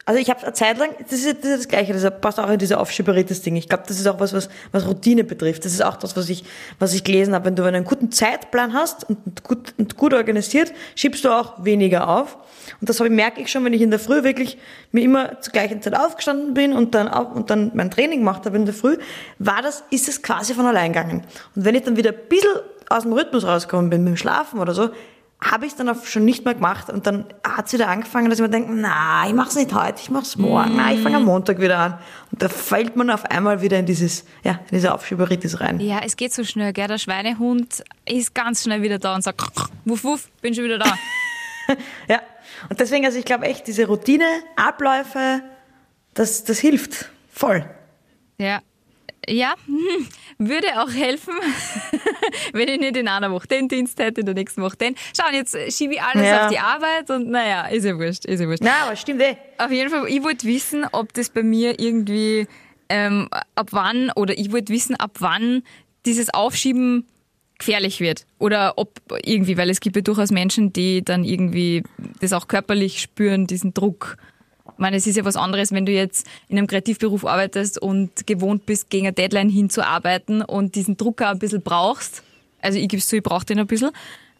Also 0.05 0.19
ich 0.19 0.29
habe 0.29 0.41
eine 0.43 0.53
Zeit 0.53 0.79
lang, 0.79 0.89
das 0.99 1.19
ist, 1.19 1.43
das 1.43 1.51
ist 1.51 1.59
das 1.59 1.67
Gleiche, 1.67 1.93
das 1.93 2.21
passt 2.21 2.39
auch 2.39 2.49
in 2.49 2.57
dieser 2.57 2.79
Aufschieberitis-Ding. 2.79 3.55
Ich 3.55 3.69
glaube, 3.69 3.83
das 3.87 3.99
ist 3.99 4.07
auch 4.07 4.19
was, 4.19 4.33
was, 4.33 4.49
was 4.71 4.87
Routine 4.87 5.23
betrifft. 5.23 5.63
Das 5.63 5.73
ist 5.73 5.83
auch 5.83 5.95
das, 5.95 6.17
was 6.17 6.27
ich, 6.29 6.43
was 6.79 6.93
ich 6.93 7.03
gelesen 7.03 7.35
habe. 7.35 7.45
Wenn 7.45 7.55
du 7.55 7.63
einen 7.63 7.83
guten 7.83 8.11
Zeitplan 8.11 8.73
hast 8.73 9.07
und 9.07 9.43
gut, 9.43 9.73
und 9.77 9.97
gut 9.97 10.13
organisiert, 10.13 10.73
schiebst 10.95 11.23
du 11.23 11.29
auch 11.29 11.63
weniger 11.63 12.09
auf. 12.09 12.37
Und 12.79 12.89
das 12.89 12.99
ich, 12.99 13.09
merke 13.09 13.41
ich 13.41 13.51
schon, 13.51 13.63
wenn 13.63 13.73
ich 13.73 13.81
in 13.81 13.91
der 13.91 13.99
Früh 13.99 14.23
wirklich 14.23 14.57
mir 14.91 15.03
immer 15.03 15.39
zur 15.41 15.53
gleichen 15.53 15.81
Zeit 15.81 15.95
aufgestanden 15.95 16.53
bin 16.53 16.73
und 16.73 16.95
dann 16.95 17.07
auch, 17.07 17.35
und 17.35 17.49
dann 17.49 17.71
mein 17.75 17.91
Training 17.91 18.19
gemacht 18.19 18.45
habe 18.45 18.57
in 18.57 18.65
der 18.65 18.73
Früh, 18.73 18.97
war 19.37 19.61
das, 19.61 19.83
ist 19.91 20.07
es 20.07 20.23
quasi 20.23 20.53
von 20.53 20.65
allein 20.65 20.93
gegangen. 20.93 21.23
Und 21.55 21.65
wenn 21.65 21.75
ich 21.75 21.83
dann 21.83 21.95
wieder 21.95 22.11
ein 22.11 22.27
bisschen 22.27 22.49
aus 22.89 23.03
dem 23.03 23.13
Rhythmus 23.13 23.45
rausgekommen 23.45 23.89
bin, 23.89 24.03
mit 24.03 24.13
dem 24.13 24.17
Schlafen 24.17 24.59
oder 24.59 24.73
so, 24.73 24.89
habe 25.43 25.65
ich 25.65 25.75
dann 25.75 25.89
auch 25.89 26.05
schon 26.05 26.23
nicht 26.23 26.45
mehr 26.45 26.53
gemacht 26.53 26.89
und 26.89 27.07
dann 27.07 27.25
hat 27.43 27.65
es 27.65 27.73
wieder 27.73 27.87
angefangen, 27.87 28.29
dass 28.29 28.37
ich 28.37 28.43
mir 28.43 28.49
denke, 28.49 28.71
na, 28.73 29.27
ich 29.27 29.33
mach's 29.33 29.55
nicht 29.55 29.73
heute, 29.73 29.99
ich 29.99 30.11
mach's 30.11 30.35
morgen, 30.37 30.75
na, 30.75 30.93
ich 30.93 31.01
fange 31.01 31.17
am 31.17 31.25
Montag 31.25 31.59
wieder 31.59 31.79
an. 31.79 31.99
Und 32.31 32.41
da 32.43 32.47
fällt 32.47 32.95
man 32.95 33.09
auf 33.09 33.25
einmal 33.25 33.61
wieder 33.61 33.79
in 33.79 33.87
dieses, 33.87 34.23
ja, 34.43 34.53
in 34.53 34.75
diese 34.75 34.93
Aufschieberitis 34.93 35.59
rein. 35.59 35.79
ja, 35.79 35.99
es 36.05 36.15
geht 36.15 36.31
so 36.33 36.43
schnell, 36.43 36.73
gell? 36.73 36.87
Der 36.87 36.99
Schweinehund 36.99 37.83
ist 38.05 38.35
ganz 38.35 38.63
schnell 38.63 38.83
wieder 38.83 38.99
da 38.99 39.15
und 39.15 39.23
sagt, 39.23 39.41
wuff, 39.85 40.03
wuff, 40.03 40.29
bin 40.41 40.53
schon 40.53 40.65
wieder 40.65 40.79
da. 40.79 40.93
Ja. 42.09 42.19
Und 42.69 42.81
deswegen, 42.81 43.05
also 43.05 43.17
ich 43.17 43.23
glaube 43.23 43.45
echt, 43.45 43.65
diese 43.65 43.85
Routine, 43.87 44.25
Abläufe, 44.57 45.41
das, 46.13 46.43
das 46.43 46.59
hilft 46.59 47.09
voll. 47.31 47.63
Ja. 48.37 48.61
Ja, 49.29 49.53
würde 50.39 50.67
auch 50.81 50.89
helfen, 50.91 51.33
wenn 52.53 52.67
ich 52.67 52.79
nicht 52.79 52.97
in 52.97 53.07
einer 53.07 53.31
Woche 53.31 53.47
den 53.47 53.67
Dienst 53.67 53.99
hätte, 53.99 54.21
in 54.21 54.25
der 54.25 54.35
nächsten 54.35 54.61
Woche 54.61 54.77
den. 54.77 54.95
Schau, 55.15 55.27
und 55.27 55.35
jetzt 55.35 55.55
schiebe 55.75 55.93
ich 55.93 56.01
alles 56.01 56.25
Ja. 56.27 56.45
auf 56.45 56.51
die 56.51 56.59
Arbeit 56.59 57.09
und 57.09 57.29
naja, 57.29 57.67
ist 57.67 57.85
ja 57.85 57.97
wurscht, 57.97 58.25
ist 58.25 58.39
ja 58.39 58.47
wurscht. 58.47 58.63
Na, 58.63 58.85
aber 58.87 58.95
stimmt 58.95 59.21
eh. 59.21 59.37
Auf 59.57 59.71
jeden 59.71 59.89
Fall, 59.89 60.07
ich 60.07 60.23
wollte 60.23 60.47
wissen, 60.47 60.85
ob 60.91 61.13
das 61.13 61.29
bei 61.29 61.43
mir 61.43 61.79
irgendwie, 61.79 62.47
ähm, 62.89 63.29
ab 63.55 63.67
wann, 63.71 64.11
oder 64.15 64.37
ich 64.37 64.51
wollte 64.51 64.73
wissen, 64.73 64.95
ab 64.95 65.17
wann 65.19 65.63
dieses 66.05 66.33
Aufschieben 66.33 67.05
gefährlich 67.59 67.99
wird. 67.99 68.25
Oder 68.39 68.73
ob 68.77 68.99
irgendwie, 69.23 69.55
weil 69.55 69.69
es 69.69 69.81
gibt 69.81 69.95
ja 69.95 70.01
durchaus 70.01 70.31
Menschen, 70.31 70.73
die 70.73 71.03
dann 71.05 71.23
irgendwie 71.23 71.83
das 72.19 72.33
auch 72.33 72.47
körperlich 72.47 72.99
spüren, 73.01 73.45
diesen 73.45 73.75
Druck. 73.75 74.17
Ich 74.81 74.83
meine, 74.83 74.97
es 74.97 75.05
ist 75.05 75.15
ja 75.15 75.23
was 75.23 75.35
anderes, 75.35 75.71
wenn 75.71 75.85
du 75.85 75.91
jetzt 75.91 76.25
in 76.49 76.57
einem 76.57 76.65
Kreativberuf 76.65 77.23
arbeitest 77.23 77.79
und 77.79 78.25
gewohnt 78.25 78.65
bist, 78.65 78.89
gegen 78.89 79.05
eine 79.05 79.13
Deadline 79.13 79.49
hinzuarbeiten 79.49 80.41
und 80.41 80.73
diesen 80.73 80.97
Druck 80.97 81.21
auch 81.21 81.27
ein 81.27 81.37
bisschen 81.37 81.61
brauchst. 81.61 82.23
Also 82.63 82.79
ich 82.79 82.89
gebe 82.89 82.97
es 82.97 83.05
zu, 83.05 83.15
ich 83.15 83.21
brauche 83.21 83.45
den 83.45 83.59
ein 83.59 83.67
bisschen. 83.67 83.91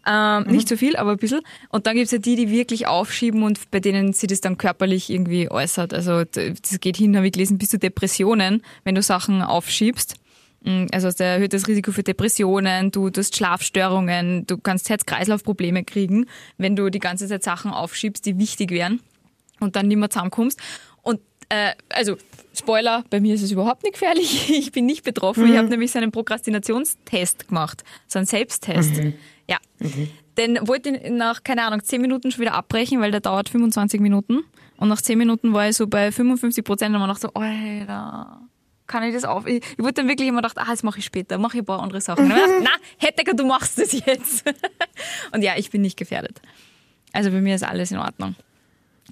Ähm, 0.08 0.47
Nicht 0.47 0.67
so 0.67 0.77
viel, 0.77 0.95
aber 0.95 1.12
ein 1.12 1.17
bisschen. 1.17 1.41
Und 1.69 1.86
dann 1.86 1.95
gibt's 1.95 2.12
ja 2.12 2.17
die, 2.17 2.36
die 2.36 2.49
wirklich 2.49 2.88
aufschieben 2.88 3.43
und 3.43 3.69
bei 3.69 3.80
denen 3.80 4.13
sich 4.13 4.30
das 4.30 4.41
dann 4.41 4.58
körperlich 4.58 5.12
irgendwie 5.12 5.51
äußert. 5.51 5.93
Also 5.93 6.23
das 6.23 6.80
geht 6.80 6.97
hin, 6.97 7.15
habe 7.15 7.27
ich 7.27 7.34
gelesen, 7.34 7.60
bis 7.60 7.69
zu 7.69 7.77
Depressionen, 7.77 8.63
wenn 8.84 8.95
du 8.95 9.04
Sachen 9.04 9.43
aufschiebst. 9.43 10.15
Mm, 10.63 10.88
Also 10.91 11.06
hast 11.06 11.19
du 11.19 11.23
erhöhtes 11.23 11.67
Risiko 11.67 11.91
für 11.91 12.01
Depressionen, 12.01 12.89
du, 12.89 13.12
du 13.12 13.19
hast 13.19 13.36
Schlafstörungen, 13.36 14.47
du 14.47 14.58
kannst 14.58 14.89
Herz-Kreislauf-Probleme 14.89 15.84
kriegen, 15.84 16.25
wenn 16.58 16.75
du 16.75 16.89
die 16.89 16.97
ganze 16.97 17.27
Zeit 17.27 17.43
Sachen 17.43 17.69
aufschiebst, 17.69 18.25
die 18.25 18.39
wichtig 18.39 18.71
wären 18.71 19.01
und 19.62 19.76
dann 19.76 19.88
nicht 19.88 19.97
mehr 19.97 20.10
zusammenkommst. 20.10 20.60
Und 21.02 21.21
äh, 21.50 21.71
also, 21.89 22.17
Spoiler, 22.54 23.04
bei 23.10 23.19
mir 23.19 23.36
ist 23.36 23.43
es 23.43 23.52
überhaupt 23.52 23.84
nicht 23.84 23.93
gefährlich. 23.93 24.50
Ich 24.62 24.71
bin 24.71 24.86
nicht 24.86 25.04
betroffen. 25.04 25.50
Ich 25.50 25.58
habe 25.58 25.69
nämlich 25.69 25.91
so 25.91 26.00
einen 26.00 26.12
Prokrastinationstest 26.12 27.47
gemacht, 27.47 27.84
so 28.08 28.19
einen 28.19 28.26
Selbsttest. 28.26 28.93
Ja. 29.47 29.58
Den 30.38 30.60
wollte 30.67 30.89
ich 30.89 31.12
nach, 31.12 31.43
keine 31.43 31.63
Ahnung, 31.63 31.84
10 31.84 32.02
Minuten 32.02 32.32
schon 32.32 32.41
wieder 32.41 32.54
abbrechen, 32.54 33.02
weil 33.02 33.12
der 33.12 33.21
dauert 33.21 33.50
25 33.50 34.00
Minuten. 34.00 34.43
Und 34.78 34.89
nach 34.89 35.02
10 35.02 35.17
Minuten 35.17 35.54
war 35.54 35.69
ich 35.69 35.78
so 35.78 35.88
bei 35.88 36.12
55 36.12 36.63
Prozent 36.63 36.93
und 36.93 37.00
man 37.00 37.10
dachte 37.10 37.21
so, 37.21 37.34
Alter, 37.34 38.41
kann 38.88 39.04
ich 39.04 39.13
das 39.13 39.26
auf? 39.26 39.45
Ich, 39.45 39.63
ich 39.63 39.80
wollte 39.80 40.02
dann 40.02 40.08
wirklich 40.08 40.28
immer 40.28 40.41
gedacht, 40.41 40.58
ah, 40.58 40.65
das 40.67 40.84
mache 40.84 41.00
ich 41.00 41.06
später, 41.06 41.38
mache 41.38 41.58
ich 41.58 41.63
ein 41.63 41.65
paar 41.65 41.82
andere 41.82 42.02
Sachen. 42.02 42.30
Gedacht, 42.30 42.50
na, 42.62 42.71
Hettecker, 42.97 43.34
du 43.34 43.45
machst 43.45 43.78
das 43.78 43.91
jetzt. 43.93 44.43
und 45.32 45.43
ja, 45.43 45.54
ich 45.58 45.69
bin 45.69 45.82
nicht 45.82 45.97
gefährdet. 45.97 46.41
Also 47.13 47.32
bei 47.32 47.41
mir 47.41 47.56
ist 47.56 47.63
alles 47.63 47.91
in 47.91 47.97
Ordnung. 47.97 48.36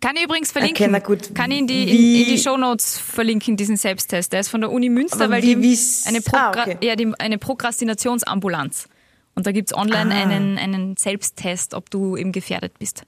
Kann 0.01 0.15
ich 0.15 0.23
übrigens 0.23 0.51
verlinken. 0.51 0.83
Okay, 0.85 0.91
na 0.91 0.99
gut. 0.99 1.33
Kann 1.35 1.51
ich 1.51 1.59
in 1.59 1.67
die, 1.67 1.83
in, 1.83 1.89
Wie- 1.97 2.21
in 2.23 2.29
die 2.29 2.37
Shownotes 2.37 2.97
verlinken, 2.97 3.57
diesen 3.57 3.75
Selbsttest. 3.77 4.31
Der 4.31 4.39
ist 4.41 4.49
von 4.49 4.61
der 4.61 4.71
Uni 4.71 4.89
Münster, 4.89 5.29
weil 5.29 5.41
wie- 5.43 5.55
die 5.55 5.77
eine, 6.05 6.19
ah, 6.33 6.49
okay. 6.51 6.77
ja, 6.81 6.95
die, 6.95 7.11
eine 7.19 7.37
Prokrastinationsambulanz. 7.37 8.87
Und 9.35 9.47
da 9.47 9.51
gibt's 9.51 9.73
online 9.73 10.13
Ah. 10.13 10.21
einen, 10.21 10.57
einen 10.57 10.97
Selbsttest, 10.97 11.73
ob 11.73 11.89
du 11.89 12.17
eben 12.17 12.31
gefährdet 12.31 12.77
bist. 12.79 13.03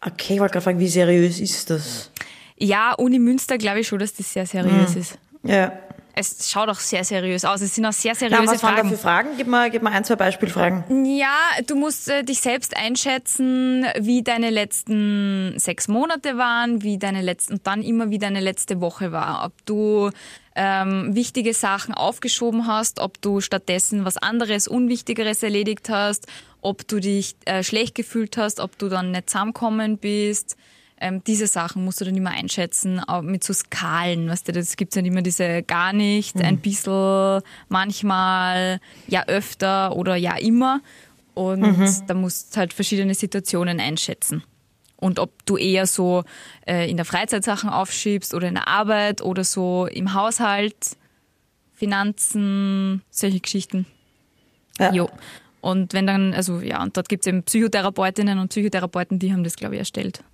Okay, 0.00 0.34
ich 0.34 0.40
wollte 0.40 0.52
gerade 0.52 0.64
fragen, 0.64 0.78
wie 0.78 0.88
seriös 0.88 1.40
ist 1.40 1.70
das? 1.70 2.10
Ja, 2.56 2.92
Uni 2.94 3.18
Münster 3.18 3.58
glaube 3.58 3.80
ich 3.80 3.88
schon, 3.88 3.98
dass 3.98 4.14
das 4.14 4.32
sehr 4.32 4.46
seriös 4.46 4.94
Hm. 4.94 5.00
ist. 5.00 5.18
Ja. 5.44 5.72
Es 6.18 6.50
schaut 6.50 6.68
auch 6.68 6.80
sehr 6.80 7.04
seriös 7.04 7.44
aus. 7.44 7.60
Es 7.60 7.76
sind 7.76 7.86
auch 7.86 7.92
sehr 7.92 8.14
Na, 8.14 8.28
seriöse 8.28 8.52
was 8.54 8.62
waren 8.64 8.74
da 8.74 8.80
Fragen. 8.80 8.90
für 8.90 8.98
Fragen? 8.98 9.28
Gib 9.36 9.46
mal, 9.46 9.70
gib 9.70 9.82
mal 9.82 9.92
ein, 9.92 10.02
zwei 10.02 10.16
Beispielfragen. 10.16 11.04
Ja, 11.04 11.36
du 11.64 11.76
musst 11.76 12.08
äh, 12.08 12.24
dich 12.24 12.40
selbst 12.40 12.76
einschätzen, 12.76 13.86
wie 14.00 14.22
deine 14.22 14.50
letzten 14.50 15.54
sechs 15.58 15.86
Monate 15.86 16.36
waren, 16.36 16.82
wie 16.82 16.98
deine 16.98 17.22
letzten 17.22 17.54
und 17.54 17.66
dann 17.68 17.82
immer 17.82 18.10
wie 18.10 18.18
deine 18.18 18.40
letzte 18.40 18.80
Woche 18.80 19.12
war. 19.12 19.44
Ob 19.44 19.52
du 19.64 20.10
ähm, 20.56 21.14
wichtige 21.14 21.54
Sachen 21.54 21.94
aufgeschoben 21.94 22.66
hast, 22.66 22.98
ob 22.98 23.22
du 23.22 23.40
stattdessen 23.40 24.04
was 24.04 24.16
anderes, 24.16 24.66
Unwichtigeres 24.66 25.44
erledigt 25.44 25.88
hast, 25.88 26.26
ob 26.62 26.88
du 26.88 26.98
dich 26.98 27.36
äh, 27.44 27.62
schlecht 27.62 27.94
gefühlt 27.94 28.36
hast, 28.36 28.58
ob 28.58 28.76
du 28.76 28.88
dann 28.88 29.12
nicht 29.12 29.30
zusammenkommen 29.30 29.98
bist. 29.98 30.56
Ähm, 31.00 31.22
diese 31.24 31.46
Sachen 31.46 31.84
musst 31.84 32.00
du 32.00 32.04
dann 32.04 32.16
immer 32.16 32.30
einschätzen, 32.30 33.00
auch 33.00 33.22
mit 33.22 33.44
so 33.44 33.52
Skalen, 33.52 34.28
weißt 34.28 34.48
du, 34.48 34.52
das 34.52 34.76
gibt's 34.76 34.96
ja 34.96 35.02
immer 35.02 35.22
diese 35.22 35.62
gar 35.62 35.92
nicht, 35.92 36.36
ein 36.36 36.58
bisschen, 36.58 37.40
manchmal, 37.68 38.80
ja 39.06 39.24
öfter 39.26 39.94
oder 39.96 40.16
ja 40.16 40.36
immer. 40.36 40.80
Und 41.34 42.02
da 42.08 42.14
musst 42.14 42.56
du 42.56 42.60
halt 42.60 42.72
verschiedene 42.72 43.14
Situationen 43.14 43.78
einschätzen. 43.78 44.42
Und 44.96 45.20
ob 45.20 45.46
du 45.46 45.56
eher 45.56 45.86
so 45.86 46.24
äh, 46.66 46.90
in 46.90 46.96
der 46.96 47.04
Freizeit 47.06 47.44
Sachen 47.44 47.70
aufschiebst 47.70 48.34
oder 48.34 48.48
in 48.48 48.54
der 48.54 48.66
Arbeit 48.66 49.22
oder 49.22 49.44
so 49.44 49.86
im 49.86 50.14
Haushalt, 50.14 50.96
Finanzen, 51.72 53.02
solche 53.08 53.38
Geschichten. 53.38 53.86
Ja. 54.80 54.92
Jo. 54.92 55.08
Und 55.60 55.92
wenn 55.92 56.08
dann, 56.08 56.34
also 56.34 56.58
ja, 56.60 56.82
und 56.82 56.96
dort 56.96 57.08
gibt's 57.08 57.28
eben 57.28 57.44
Psychotherapeutinnen 57.44 58.40
und 58.40 58.48
Psychotherapeuten, 58.48 59.20
die 59.20 59.32
haben 59.32 59.44
das, 59.44 59.54
glaube 59.54 59.74
ich, 59.74 59.78
erstellt. 59.78 60.24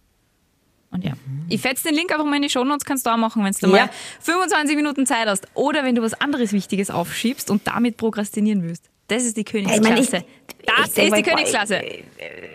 Und 0.95 1.05
ja, 1.05 1.13
ich 1.49 1.61
fetze 1.61 1.89
den 1.89 1.97
Link 1.97 2.13
einfach 2.13 2.25
mal 2.25 2.37
in 2.37 2.43
die 2.43 2.49
Show 2.49 2.63
Notes, 2.65 2.85
kannst 2.85 3.05
du 3.05 3.11
auch 3.11 3.17
machen, 3.17 3.43
wenn 3.45 3.53
du 3.53 3.67
Ja. 3.77 3.87
mal 3.87 3.91
25 4.21 4.77
Minuten 4.77 5.07
Zeit 5.07 5.27
hast. 5.27 5.47
Oder 5.55 5.83
wenn 5.85 5.97
du 5.97 6.03
was 6.03 6.15
anderes 6.21 6.53
Wichtiges 6.53 6.89
aufschiebst 6.89 7.51
und 7.51 7.67
damit 7.67 7.97
prokrastinieren 7.97 8.63
willst. 8.63 8.89
Das 9.09 9.25
ist 9.25 9.37
die 9.37 9.43
Ich 9.43 9.53
meine, 9.53 9.75
ich- 10.01 10.11
Königsklasse. 10.11 10.25
das 10.67 10.97
ich 10.97 11.05
ist 11.05 11.17
die 11.17 11.23
Königsklasse. 11.23 11.83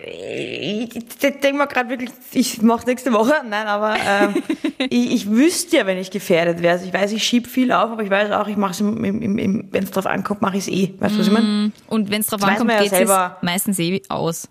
Ich, 0.06 0.88
denke 1.20 1.52
mal 1.54 1.66
gerade 1.66 1.90
wirklich, 1.90 2.10
ich 2.32 2.60
mache 2.62 2.86
nächste 2.86 3.12
Woche. 3.12 3.34
Nein, 3.48 3.66
aber 3.66 3.94
ähm, 4.04 4.34
ich, 4.90 5.30
wüsste 5.30 5.76
ja, 5.76 5.86
wenn 5.86 5.98
ich 5.98 6.10
gefährdet 6.10 6.60
wäre. 6.62 6.72
Also 6.72 6.86
ich 6.86 6.92
weiß, 6.92 7.12
ich 7.12 7.22
schieb 7.22 7.46
viel 7.46 7.70
auf, 7.70 7.90
aber 7.92 8.02
ich 8.02 8.10
weiß 8.10 8.32
auch, 8.32 8.48
ich 8.48 8.56
mache 8.56 8.72
es, 8.72 8.80
wenn 8.82 9.70
es 9.84 9.90
drauf 9.90 10.06
ankommt, 10.06 10.42
mache 10.42 10.56
ich 10.56 10.66
es 10.66 10.68
eh. 10.72 10.94
Weißt 10.98 11.14
du, 11.14 11.20
was 11.20 11.26
ich 11.28 11.32
meine? 11.32 11.72
Und 11.86 12.10
wenn 12.10 12.20
es 12.22 12.26
drauf 12.26 12.40
Das 12.40 12.48
ankommt, 12.50 12.70
ja 12.72 12.82
geht 12.82 12.92
es 12.92 13.10
meistens 13.42 13.78
eh 13.78 14.02
aus. 14.08 14.48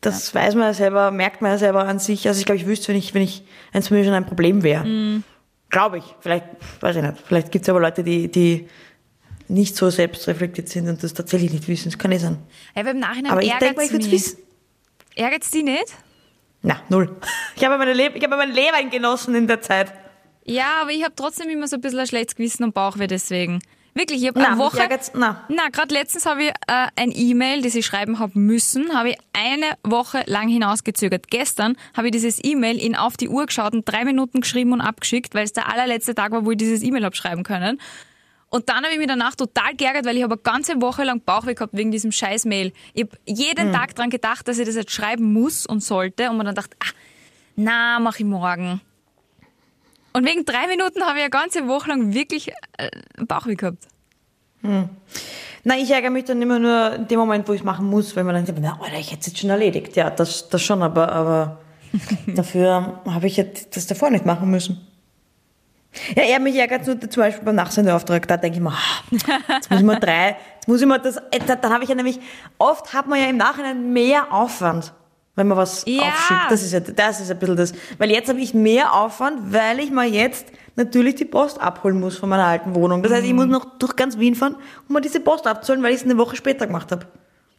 Das 0.00 0.34
weiß 0.34 0.54
man 0.54 0.64
ja 0.64 0.74
selber, 0.74 1.10
merkt 1.10 1.42
man 1.42 1.50
ja 1.52 1.58
selber 1.58 1.86
an 1.86 1.98
sich. 1.98 2.26
Also 2.26 2.40
ich 2.40 2.46
glaube, 2.46 2.56
ich 2.60 2.66
wüsste, 2.66 2.88
wenn 2.88 2.96
ich, 2.96 3.12
wenn 3.12 3.22
ich, 3.22 3.44
wenn 3.72 3.80
es 3.80 3.90
mir 3.90 4.02
schon 4.04 4.14
ein 4.14 4.26
Problem 4.26 4.62
wäre. 4.62 5.22
Glaube 5.68 5.98
ich. 5.98 6.04
Vielleicht, 6.20 6.46
weiß 6.80 6.96
ich 6.96 7.02
nicht. 7.02 7.14
Vielleicht 7.26 7.52
gibt 7.52 7.64
es 7.64 7.68
aber 7.68 7.80
Leute, 7.80 8.02
die, 8.02 8.30
die 8.30 8.66
nicht 9.48 9.76
so 9.76 9.90
selbstreflektiert 9.90 10.68
sind 10.68 10.88
und 10.88 11.02
das 11.02 11.12
tatsächlich 11.12 11.52
nicht 11.52 11.68
wissen. 11.68 11.90
Das 11.90 11.98
kann 11.98 12.12
eh 12.12 12.18
sein. 12.18 12.38
Ja, 12.74 12.82
aber 12.82 12.92
im 12.92 13.00
Nachhinein 13.00 13.32
Aber 13.32 13.42
ich 13.42 13.50
ärgert 13.50 13.70
denke 13.70 13.84
ich 13.84 13.92
würde 13.92 14.04
es 14.06 14.10
wissen. 14.10 14.38
Ärgert 15.16 15.52
die 15.52 15.62
nicht? 15.62 15.94
Na, 16.62 16.80
null. 16.88 17.16
Ich 17.56 17.64
habe 17.64 17.76
meine, 17.78 17.92
Leb 17.92 18.16
ich 18.16 18.22
habe 18.22 18.36
mein 18.36 18.52
Leben 18.52 18.90
genossen 18.90 19.34
in 19.34 19.46
der 19.46 19.60
Zeit. 19.60 19.92
Ja, 20.44 20.82
aber 20.82 20.90
ich 20.90 21.02
habe 21.04 21.14
trotzdem 21.14 21.48
immer 21.48 21.68
so 21.68 21.76
ein 21.76 21.80
bisschen 21.80 21.98
ein 21.98 22.06
schlechtes 22.06 22.36
Gewissen 22.36 22.64
und 22.64 22.74
Bauchweh 22.74 23.06
deswegen. 23.06 23.60
Wirklich, 23.94 24.22
ich 24.22 24.28
habe 24.28 24.40
eine 24.46 24.58
Woche... 24.58 24.78
na. 25.14 25.44
Na, 25.48 25.68
gerade 25.70 25.92
letztens 25.94 26.26
habe 26.26 26.44
ich 26.44 26.48
äh, 26.50 26.86
ein 26.96 27.12
E-Mail, 27.14 27.62
das 27.62 27.74
ich 27.74 27.84
schreiben 27.84 28.18
habe 28.18 28.38
müssen, 28.38 28.94
habe 28.96 29.10
ich 29.10 29.18
eine 29.32 29.66
Woche 29.82 30.22
lang 30.26 30.48
hinausgezögert. 30.48 31.28
Gestern 31.28 31.76
habe 31.96 32.08
ich 32.08 32.12
dieses 32.12 32.42
E-Mail 32.42 32.78
in 32.78 32.94
auf 32.94 33.16
die 33.16 33.28
Uhr 33.28 33.46
geschaut 33.46 33.72
und 33.72 33.84
drei 33.88 34.04
Minuten 34.04 34.40
geschrieben 34.42 34.72
und 34.72 34.80
abgeschickt, 34.80 35.34
weil 35.34 35.44
es 35.44 35.52
der 35.52 35.68
allerletzte 35.68 36.14
Tag 36.14 36.32
war, 36.32 36.44
wo 36.44 36.52
ich 36.52 36.58
dieses 36.58 36.82
E-Mail 36.82 37.04
habe 37.04 37.16
schreiben 37.16 37.42
können. 37.42 37.80
Und 38.48 38.68
dann 38.68 38.78
habe 38.82 38.92
ich 38.92 38.98
mich 38.98 39.06
danach 39.06 39.36
total 39.36 39.74
geärgert, 39.76 40.04
weil 40.04 40.16
ich 40.16 40.24
habe 40.24 40.34
eine 40.34 40.42
ganze 40.42 40.80
Woche 40.80 41.04
lang 41.04 41.20
Bauchweh 41.20 41.54
gehabt 41.54 41.72
wegen 41.76 41.92
diesem 41.92 42.10
scheiß 42.10 42.46
Mail. 42.46 42.72
Ich 42.94 43.04
habe 43.04 43.16
jeden 43.24 43.66
Hm. 43.66 43.72
Tag 43.72 43.94
dran 43.94 44.10
gedacht, 44.10 44.48
dass 44.48 44.58
ich 44.58 44.66
das 44.66 44.74
jetzt 44.74 44.90
schreiben 44.90 45.32
muss 45.32 45.66
und 45.66 45.82
sollte 45.84 46.30
und 46.30 46.36
mir 46.36 46.44
dann 46.44 46.56
dachte, 46.56 46.76
ah, 46.80 46.90
na, 47.54 48.00
mach 48.00 48.18
ich 48.18 48.24
morgen. 48.24 48.80
Und 50.12 50.26
wegen 50.26 50.44
drei 50.44 50.66
Minuten 50.66 51.02
habe 51.02 51.18
ich 51.18 51.22
eine 51.22 51.30
ganze 51.30 51.68
Woche 51.68 51.88
lang 51.90 52.12
wirklich 52.12 52.50
äh, 52.78 52.88
Bauchweh 53.24 53.54
gehabt. 53.54 53.86
Na, 54.62 55.76
ich 55.76 55.90
ärgere 55.90 56.10
mich 56.10 56.24
dann 56.24 56.40
immer 56.42 56.58
nur 56.58 56.94
in 56.94 57.08
dem 57.08 57.18
Moment, 57.18 57.48
wo 57.48 57.52
ich 57.52 57.60
es 57.60 57.64
machen 57.64 57.86
muss, 57.86 58.14
weil 58.16 58.24
man 58.24 58.34
dann 58.34 58.44
denkt, 58.44 58.60
na, 58.62 58.78
Alter, 58.82 58.98
ich 58.98 59.10
hätte 59.10 59.20
es 59.20 59.26
jetzt 59.28 59.38
schon 59.38 59.50
erledigt. 59.50 59.96
Ja, 59.96 60.10
das, 60.10 60.48
das 60.48 60.62
schon, 60.62 60.82
aber, 60.82 61.10
aber 61.12 61.60
dafür 62.26 63.00
habe 63.06 63.26
ich 63.26 63.36
jetzt 63.36 63.76
das 63.76 63.86
davor 63.86 64.10
nicht 64.10 64.26
machen 64.26 64.50
müssen. 64.50 64.86
Ja, 66.14 66.22
er 66.22 66.38
mich 66.38 66.54
ärgert 66.56 66.86
nur 66.86 67.00
zum 67.00 67.20
Beispiel 67.22 67.44
beim 67.44 67.56
Nachsendeauftrag, 67.56 68.26
da 68.28 68.36
denke 68.36 68.58
ich 68.58 68.62
mir, 68.62 68.70
ah, 68.70 69.16
jetzt 69.50 69.70
muss 69.70 69.80
ich 69.80 69.84
mal 69.86 69.98
drei, 70.00 70.36
jetzt 70.54 70.68
muss 70.68 70.80
ich 70.80 70.86
mal 70.86 70.98
das, 70.98 71.16
äh, 71.16 71.40
da- 71.44 71.56
dann 71.56 71.72
habe 71.72 71.82
ich 71.82 71.88
ja 71.90 71.96
nämlich, 71.96 72.20
oft 72.58 72.92
hat 72.94 73.08
man 73.08 73.18
ja 73.18 73.26
im 73.26 73.36
Nachhinein 73.38 73.92
mehr 73.92 74.32
Aufwand, 74.32 74.92
wenn 75.40 75.48
man 75.48 75.56
was 75.58 75.84
Ja. 75.86 76.02
aufschiebt. 76.02 76.50
Das 76.50 76.62
ist 76.62 76.72
ja, 76.72 76.80
das 76.80 77.20
ist 77.20 77.30
ein 77.30 77.38
bisschen 77.38 77.56
das. 77.56 77.72
Weil 77.98 78.10
jetzt 78.10 78.28
habe 78.28 78.40
ich 78.40 78.52
mehr 78.54 78.92
Aufwand, 78.92 79.52
weil 79.52 79.80
ich 79.80 79.90
mal 79.90 80.06
jetzt 80.06 80.46
natürlich 80.76 81.14
die 81.14 81.24
Post 81.24 81.58
abholen 81.60 81.98
muss 81.98 82.16
von 82.18 82.28
meiner 82.28 82.44
alten 82.46 82.74
Wohnung. 82.74 83.02
Das 83.02 83.10
heißt, 83.12 83.24
ich 83.26 83.32
muss 83.32 83.46
noch 83.46 83.78
durch 83.78 83.96
ganz 83.96 84.18
Wien 84.18 84.34
fahren, 84.34 84.54
um 84.86 84.92
mal 84.92 85.00
diese 85.00 85.20
Post 85.20 85.46
abzuholen, 85.46 85.82
weil 85.82 85.90
ich 85.92 85.98
es 86.00 86.04
eine 86.04 86.18
Woche 86.18 86.36
später 86.36 86.66
gemacht 86.66 86.92
habe. 86.92 87.06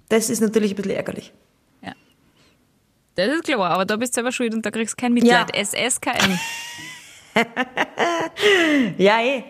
Das 0.09 0.29
ist 0.29 0.41
natürlich 0.41 0.73
ein 0.73 0.75
bisschen 0.75 0.91
ärgerlich. 0.93 1.33
Ja. 1.81 1.93
Das 3.15 3.27
ist 3.33 3.43
klar, 3.43 3.71
aber 3.71 3.85
da 3.85 3.95
bist 3.97 4.13
du 4.13 4.15
selber 4.17 4.31
schuld 4.31 4.53
und 4.53 4.65
da 4.65 4.71
kriegst 4.71 4.93
du 4.93 5.01
kein 5.01 5.13
Mitleid. 5.13 5.51
SSKM. 5.55 6.39
Ja, 8.97 9.21
eh. 9.21 9.43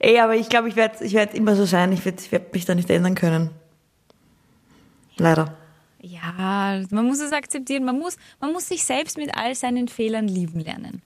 Eh, 0.00 0.18
aber 0.18 0.34
ich 0.34 0.48
glaube, 0.48 0.68
ich 0.68 0.74
werde 0.74 1.04
ich 1.04 1.14
werd 1.14 1.32
immer 1.34 1.54
so 1.54 1.64
sein. 1.64 1.92
Ich 1.92 2.04
werde 2.04 2.20
ich 2.20 2.32
werd 2.32 2.52
mich 2.52 2.64
da 2.64 2.74
nicht 2.74 2.90
ändern 2.90 3.14
können. 3.14 3.50
Leider. 5.16 5.54
Ja, 6.02 6.82
man 6.90 7.06
muss 7.06 7.20
es 7.20 7.32
akzeptieren. 7.32 7.84
Man 7.84 7.98
muss, 7.98 8.16
man 8.40 8.52
muss 8.52 8.68
sich 8.68 8.84
selbst 8.84 9.16
mit 9.16 9.36
all 9.36 9.54
seinen 9.54 9.86
Fehlern 9.88 10.26
lieben 10.26 10.60
lernen. 10.60 11.00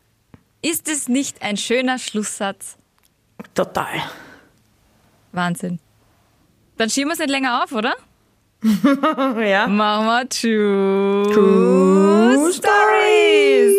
Ist 0.63 0.89
es 0.89 1.07
nicht 1.09 1.43
ein 1.43 1.59
schöner 1.59 1.99
Schlusssatz? 1.99 2.77
Total. 3.55 4.03
Wahnsinn. 5.33 5.79
Dann 6.79 6.89
schieben 6.89 7.11
wir 7.11 7.13
es 7.13 7.19
nicht 7.19 7.31
länger 7.31 7.63
auf, 7.63 7.73
oder? 7.73 7.95
Ja. 9.47 9.67
Machen 9.67 10.07
wir 10.07 10.29
True, 10.31 11.31
True 11.33 12.53
Stories. 12.53 13.77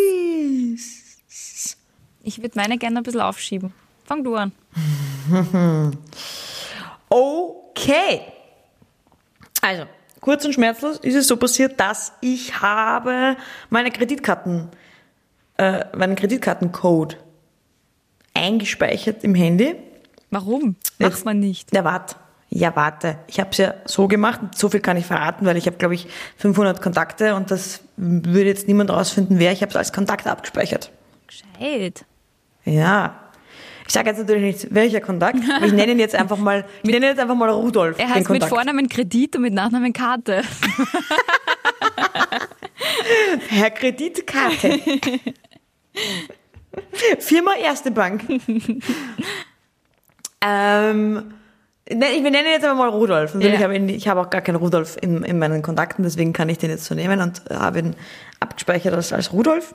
Ich 2.22 2.40
würde 2.40 2.52
meine 2.56 2.78
gerne 2.78 2.98
ein 2.98 3.02
bisschen 3.02 3.20
aufschieben. 3.20 3.74
Fang 4.04 4.22
du 4.22 4.36
an. 4.36 4.52
Okay. 7.10 8.20
Also, 9.62 9.86
kurz 10.20 10.44
und 10.44 10.52
schmerzlos 10.52 10.98
ist 10.98 11.14
es 11.14 11.26
so 11.26 11.36
passiert, 11.36 11.78
dass 11.80 12.12
ich 12.20 12.60
habe 12.60 13.36
meine 13.70 13.90
Kreditkarten, 13.90 14.68
äh, 15.56 15.84
meinen 15.96 16.16
Kreditkartencode 16.16 17.16
eingespeichert 18.34 19.24
im 19.24 19.34
Handy. 19.34 19.76
Warum? 20.30 20.76
Macht 20.98 21.24
man 21.24 21.40
nicht. 21.40 21.74
Ja, 21.74 21.84
warte. 21.84 22.16
Ja, 22.50 22.74
warte. 22.76 23.18
Ich 23.26 23.40
habe 23.40 23.50
es 23.50 23.58
ja 23.58 23.74
so 23.84 24.08
gemacht. 24.08 24.40
So 24.54 24.70
viel 24.70 24.80
kann 24.80 24.96
ich 24.96 25.06
verraten, 25.06 25.44
weil 25.44 25.56
ich 25.56 25.66
habe, 25.66 25.76
glaube 25.76 25.94
ich, 25.94 26.06
500 26.38 26.80
Kontakte 26.80 27.34
und 27.34 27.50
das 27.50 27.80
würde 27.96 28.46
jetzt 28.46 28.68
niemand 28.68 28.90
rausfinden, 28.90 29.38
wer. 29.38 29.52
Ich 29.52 29.60
habe 29.60 29.70
es 29.70 29.76
als 29.76 29.92
Kontakt 29.92 30.26
abgespeichert. 30.26 30.90
Gescheit. 31.26 32.04
Ja. 32.64 33.27
Ich 33.88 33.94
sage 33.94 34.10
jetzt 34.10 34.18
natürlich 34.18 34.42
nicht, 34.62 34.74
welcher 34.74 35.00
Kontakt. 35.00 35.38
Ich 35.64 35.72
nenne 35.72 35.92
ihn 35.92 35.98
jetzt 35.98 36.14
einfach 36.14 36.36
mal, 36.36 36.66
ich 36.82 36.90
nenne 36.90 37.06
ihn 37.06 37.10
jetzt 37.10 37.20
einfach 37.20 37.34
mal 37.34 37.48
Rudolf. 37.48 37.98
Er 37.98 38.04
den 38.04 38.14
heißt 38.16 38.28
mit. 38.28 38.44
Vornamen 38.44 38.86
Kredit 38.86 39.34
und 39.36 39.42
mit 39.42 39.54
Nachnamen 39.54 39.94
Karte. 39.94 40.42
Herr 43.48 43.70
Kreditkarte. 43.70 44.78
Firma 47.18 47.52
Erste 47.60 47.90
Bank. 47.90 48.24
ähm, 50.44 51.14
ne, 51.90 52.06
ich 52.14 52.20
nenne 52.22 52.40
ihn 52.40 52.46
jetzt 52.46 52.66
aber 52.66 52.74
mal 52.74 52.88
Rudolf. 52.90 53.34
Ja. 53.40 53.48
Ich 53.54 53.62
habe 53.62 53.74
ihn- 53.74 53.88
ich 53.88 54.06
habe 54.06 54.20
auch 54.20 54.28
gar 54.28 54.42
keinen 54.42 54.56
Rudolf 54.56 54.98
in, 55.00 55.22
in 55.24 55.38
meinen 55.38 55.62
Kontakten, 55.62 56.02
deswegen 56.02 56.34
kann 56.34 56.50
ich 56.50 56.58
den 56.58 56.68
jetzt 56.68 56.84
so 56.84 56.94
nehmen 56.94 57.20
und 57.22 57.42
habe 57.50 57.78
ihn 57.78 57.96
abgespeichert 58.38 58.92
als, 58.94 59.14
als 59.14 59.32
Rudolf. 59.32 59.74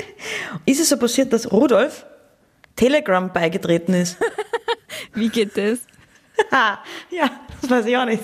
ist 0.64 0.80
es 0.80 0.88
so 0.88 0.96
passiert, 0.96 1.32
dass 1.34 1.52
Rudolf 1.52 2.06
Telegram 2.76 3.32
beigetreten 3.32 3.94
ist? 3.94 4.18
Wie 5.14 5.28
geht 5.28 5.56
das? 5.56 5.80
ja, 7.10 7.30
das 7.60 7.70
weiß 7.70 7.86
ich 7.86 7.96
auch 7.96 8.04
nicht. 8.04 8.22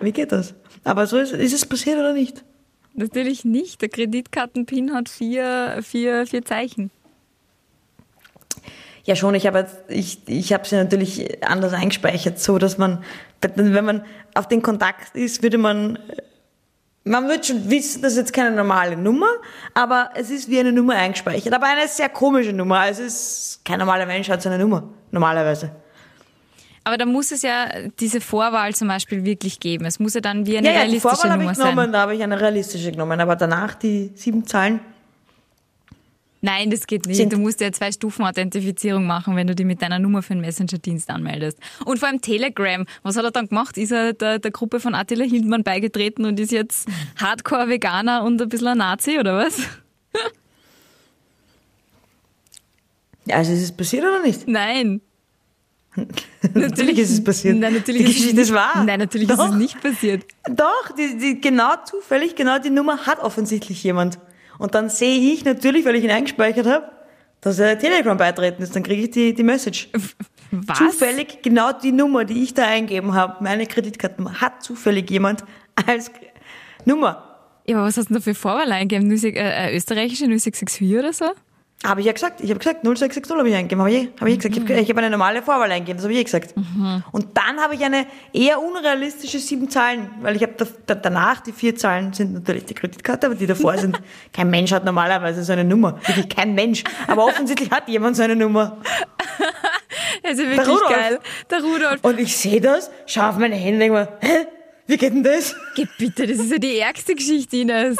Wie 0.00 0.12
geht 0.12 0.32
das? 0.32 0.54
Aber 0.84 1.06
so 1.06 1.18
ist, 1.18 1.32
ist 1.32 1.52
es 1.52 1.66
passiert 1.66 1.98
oder 1.98 2.12
nicht? 2.12 2.44
Natürlich 2.94 3.44
nicht. 3.44 3.80
Der 3.80 3.88
Kreditkartenpin 3.88 4.94
hat 4.94 5.08
vier, 5.08 5.78
vier, 5.82 6.26
vier 6.26 6.44
Zeichen. 6.44 6.90
Ja, 9.04 9.16
schon. 9.16 9.34
Ich 9.34 9.46
habe 9.46 9.66
ich, 9.88 10.20
ich 10.26 10.52
habe 10.52 10.66
sie 10.66 10.76
natürlich 10.76 11.44
anders 11.44 11.72
eingespeichert, 11.72 12.38
so 12.38 12.58
dass 12.58 12.78
man, 12.78 13.02
wenn 13.40 13.84
man 13.84 14.04
auf 14.34 14.46
den 14.46 14.62
Kontakt 14.62 15.16
ist, 15.16 15.42
würde 15.42 15.58
man, 15.58 15.98
man 17.04 17.28
wird 17.28 17.46
schon 17.46 17.68
wissen, 17.68 18.02
das 18.02 18.12
ist 18.12 18.18
jetzt 18.18 18.32
keine 18.32 18.50
normale 18.52 18.96
Nummer, 18.96 19.26
aber 19.74 20.10
es 20.14 20.30
ist 20.30 20.48
wie 20.48 20.58
eine 20.60 20.72
Nummer 20.72 20.94
eingespeichert. 20.94 21.52
Aber 21.52 21.66
eine 21.66 21.88
sehr 21.88 22.08
komische 22.08 22.52
Nummer. 22.52 22.78
Also 22.80 23.02
Es 23.02 23.14
ist 23.56 23.64
kein 23.64 23.78
normaler 23.78 24.06
Mensch 24.06 24.28
hat 24.28 24.42
so 24.42 24.48
eine 24.48 24.58
Nummer 24.58 24.84
normalerweise. 25.10 25.70
Aber 26.84 26.96
da 26.96 27.06
muss 27.06 27.30
es 27.30 27.42
ja 27.42 27.68
diese 28.00 28.20
Vorwahl 28.20 28.74
zum 28.74 28.88
Beispiel 28.88 29.24
wirklich 29.24 29.60
geben. 29.60 29.84
Es 29.84 30.00
muss 30.00 30.14
ja 30.14 30.20
dann 30.20 30.46
wie 30.46 30.58
eine 30.58 30.66
Ja, 30.66 30.72
ja, 30.72 30.78
die 30.80 30.84
realistische 30.86 31.14
Vorwahl 31.16 31.30
habe 31.30 31.40
Nummer 31.42 31.52
ich 31.52 31.58
genommen, 31.58 31.76
sein. 31.76 31.92
da 31.92 32.00
habe 32.00 32.14
ich 32.16 32.22
eine 32.22 32.40
realistische 32.40 32.90
genommen, 32.90 33.20
aber 33.20 33.36
danach 33.36 33.74
die 33.74 34.10
sieben 34.16 34.44
Zahlen. 34.46 34.80
Nein, 36.44 36.70
das 36.70 36.88
geht 36.88 37.06
nicht. 37.06 37.16
Sind- 37.16 37.32
du 37.32 37.38
musst 37.38 37.60
ja 37.60 37.70
zwei 37.70 37.92
Stufen 37.92 38.24
Authentifizierung 38.24 39.06
machen, 39.06 39.36
wenn 39.36 39.46
du 39.46 39.54
dich 39.54 39.64
mit 39.64 39.80
deiner 39.80 40.00
Nummer 40.00 40.22
für 40.22 40.32
einen 40.32 40.40
Messenger-Dienst 40.40 41.08
anmeldest. 41.08 41.58
Und 41.84 42.00
vor 42.00 42.08
allem 42.08 42.20
Telegram. 42.20 42.84
Was 43.04 43.16
hat 43.16 43.24
er 43.24 43.30
dann 43.30 43.46
gemacht? 43.48 43.78
Ist 43.78 43.92
er 43.92 44.12
der, 44.12 44.40
der 44.40 44.50
Gruppe 44.50 44.80
von 44.80 44.94
Attila 44.96 45.24
Hildmann 45.24 45.62
beigetreten 45.62 46.24
und 46.24 46.40
ist 46.40 46.50
jetzt 46.50 46.88
Hardcore-Veganer 47.16 48.24
und 48.24 48.42
ein 48.42 48.48
bisschen 48.48 48.66
ein 48.68 48.78
Nazi 48.78 49.18
oder 49.20 49.38
was? 49.38 49.56
Ja, 53.24 53.36
also 53.36 53.52
ist 53.52 53.62
es 53.62 53.72
passiert 53.72 54.02
oder 54.04 54.20
nicht? 54.20 54.48
Nein. 54.48 55.00
natürlich 56.54 56.98
ist 56.98 57.10
es 57.10 57.22
passiert. 57.22 57.56
Nein, 57.58 57.74
natürlich 57.74 58.04
die 58.04 58.10
ist 58.10 58.16
es 58.16 58.16
Geschichte 58.16 58.36
nicht, 58.40 58.48
ist 58.50 58.54
wahr. 58.54 58.82
Nein, 58.84 58.98
natürlich 58.98 59.28
Doch. 59.28 59.38
ist 59.44 59.50
es 59.52 59.56
nicht 59.56 59.80
passiert. 59.80 60.24
Doch, 60.50 60.90
die, 60.98 61.18
die, 61.18 61.40
genau 61.40 61.74
zufällig, 61.84 62.34
genau 62.34 62.58
die 62.58 62.70
Nummer 62.70 63.06
hat 63.06 63.20
offensichtlich 63.20 63.82
jemand. 63.84 64.18
Und 64.62 64.76
dann 64.76 64.88
sehe 64.90 65.18
ich 65.32 65.44
natürlich, 65.44 65.84
weil 65.84 65.96
ich 65.96 66.04
ihn 66.04 66.12
eingespeichert 66.12 66.68
habe, 66.68 66.88
dass 67.40 67.58
er 67.58 67.76
Telegram 67.76 68.16
beitreten 68.16 68.62
ist. 68.62 68.76
Dann 68.76 68.84
kriege 68.84 69.02
ich 69.02 69.10
die, 69.10 69.34
die 69.34 69.42
Message. 69.42 69.88
Was? 70.52 70.78
Zufällig 70.78 71.42
genau 71.42 71.72
die 71.72 71.90
Nummer, 71.90 72.24
die 72.24 72.44
ich 72.44 72.54
da 72.54 72.68
eingeben 72.68 73.12
habe, 73.12 73.42
meine 73.42 73.66
Kreditkartennummer, 73.66 74.40
hat 74.40 74.62
zufällig 74.62 75.10
jemand 75.10 75.42
als 75.88 76.12
Nummer. 76.84 77.40
Ja, 77.66 77.78
aber 77.78 77.86
was 77.86 77.96
hast 77.96 78.04
du 78.04 78.14
denn 78.14 78.20
da 78.20 78.22
für 78.22 78.36
Vorwahl 78.36 78.70
eingegeben? 78.70 79.10
06, 79.16 79.36
äh, 79.36 79.40
äh, 79.40 79.76
österreichische 79.76 80.26
0664 80.26 80.96
oder 80.96 81.12
so? 81.12 81.24
Habe 81.84 82.00
ich 82.00 82.06
ja 82.06 82.12
gesagt. 82.12 82.40
Ich 82.40 82.50
habe 82.50 82.58
gesagt, 82.60 82.84
0660 82.84 83.36
habe 83.36 83.48
ich 83.48 83.54
eingegeben. 83.56 83.80
Habe 83.80 83.90
ich, 83.92 84.08
hab 84.20 84.28
ich 84.28 84.38
gesagt. 84.38 84.56
Ich 84.70 84.70
habe 84.70 84.88
hab 84.88 84.96
eine 84.98 85.10
normale 85.10 85.42
Vorwahl 85.42 85.70
eingegeben. 85.72 85.96
Das 85.96 86.04
habe 86.04 86.12
ich 86.14 86.20
eh 86.20 86.24
gesagt. 86.24 86.54
Und 87.10 87.26
dann 87.36 87.58
habe 87.60 87.74
ich 87.74 87.84
eine 87.84 88.06
eher 88.32 88.60
unrealistische 88.62 89.40
sieben 89.40 89.68
Zahlen, 89.68 90.10
weil 90.20 90.36
ich 90.36 90.42
habe 90.42 90.52
da, 90.56 90.66
da, 90.86 90.94
danach, 90.94 91.40
die 91.40 91.52
vier 91.52 91.74
Zahlen 91.74 92.12
sind 92.12 92.34
natürlich 92.34 92.66
die 92.66 92.74
Kreditkarte, 92.74 93.26
aber 93.26 93.34
die 93.34 93.46
davor 93.46 93.76
sind, 93.78 94.00
kein 94.32 94.48
Mensch 94.50 94.70
hat 94.72 94.84
normalerweise 94.84 95.42
so 95.42 95.52
eine 95.52 95.64
Nummer. 95.64 95.98
Wirklich 96.06 96.28
kein 96.28 96.54
Mensch. 96.54 96.84
Aber 97.08 97.24
offensichtlich 97.24 97.70
hat 97.70 97.88
jemand 97.88 98.16
so 98.16 98.22
eine 98.22 98.36
Nummer. 98.36 98.78
Das 100.22 100.32
ist 100.34 100.40
ja 100.40 100.50
wirklich 100.50 100.68
Rudolf. 100.68 100.88
geil. 100.88 101.18
Der 101.50 101.60
Rudolf. 101.62 102.00
Und 102.04 102.20
ich 102.20 102.36
sehe 102.36 102.60
das, 102.60 102.90
schaue 103.06 103.30
auf 103.30 103.38
meine 103.38 103.56
Hände 103.56 103.72
und 103.74 103.80
denke 103.80 103.98
mir, 103.98 104.18
hä? 104.20 104.46
Wie 104.86 104.96
geht 104.96 105.12
denn 105.12 105.22
das? 105.22 105.54
Geh 105.74 105.86
bitte, 105.98 106.26
das 106.26 106.38
ist 106.38 106.50
ja 106.52 106.58
die 106.58 106.78
ärgste 106.78 107.14
Geschichte, 107.14 107.56
Ines. 107.56 107.96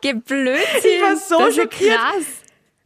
Geh 0.00 0.12
Blödsinn. 0.14 0.60
Ich 0.84 1.02
war 1.02 1.16
so 1.16 1.38
das 1.38 1.48
ist 1.50 1.56
ja 1.56 1.62
schockiert. 1.64 1.96
krass. 1.96 2.24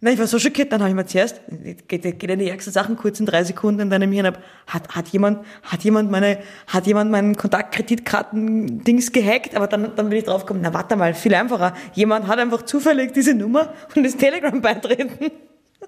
Nein, 0.05 0.15
ich 0.15 0.19
war 0.19 0.27
so 0.27 0.41
schockiert, 0.41 0.73
dann 0.73 0.81
habe 0.81 0.91
ich 0.91 0.97
mir 0.97 1.07
zuerst, 1.07 1.41
geht, 1.87 2.03
geht 2.03 2.25
in 2.25 2.41
die 2.41 2.49
ärgsten 2.49 2.73
Sachen 2.73 2.97
kurz 2.97 3.21
in 3.21 3.27
drei 3.27 3.45
Sekunden 3.45 3.83
in 3.83 3.91
deinem 3.91 4.11
Hirn 4.11 4.27
ab, 4.27 4.43
hat, 4.67 4.89
hat 4.89 5.07
jemand, 5.11 5.47
hat 5.63 5.85
jemand 5.85 6.11
meine, 6.11 6.39
hat 6.67 6.89
jemand 6.89 7.13
meinen 7.13 7.37
Kontaktkreditkarten-Dings 7.37 9.13
gehackt, 9.13 9.55
aber 9.55 9.69
dann, 9.69 9.95
dann 9.95 10.09
bin 10.09 10.19
ich 10.19 10.25
draufgekommen, 10.25 10.61
na 10.61 10.75
warte 10.75 10.97
mal, 10.97 11.15
viel 11.15 11.33
einfacher. 11.37 11.73
Jemand 11.95 12.27
hat 12.27 12.41
einfach 12.41 12.63
zufällig 12.63 13.13
diese 13.13 13.33
Nummer 13.33 13.75
und 13.95 14.05
ist 14.05 14.19
Telegram 14.19 14.61
beitreten. 14.61 15.31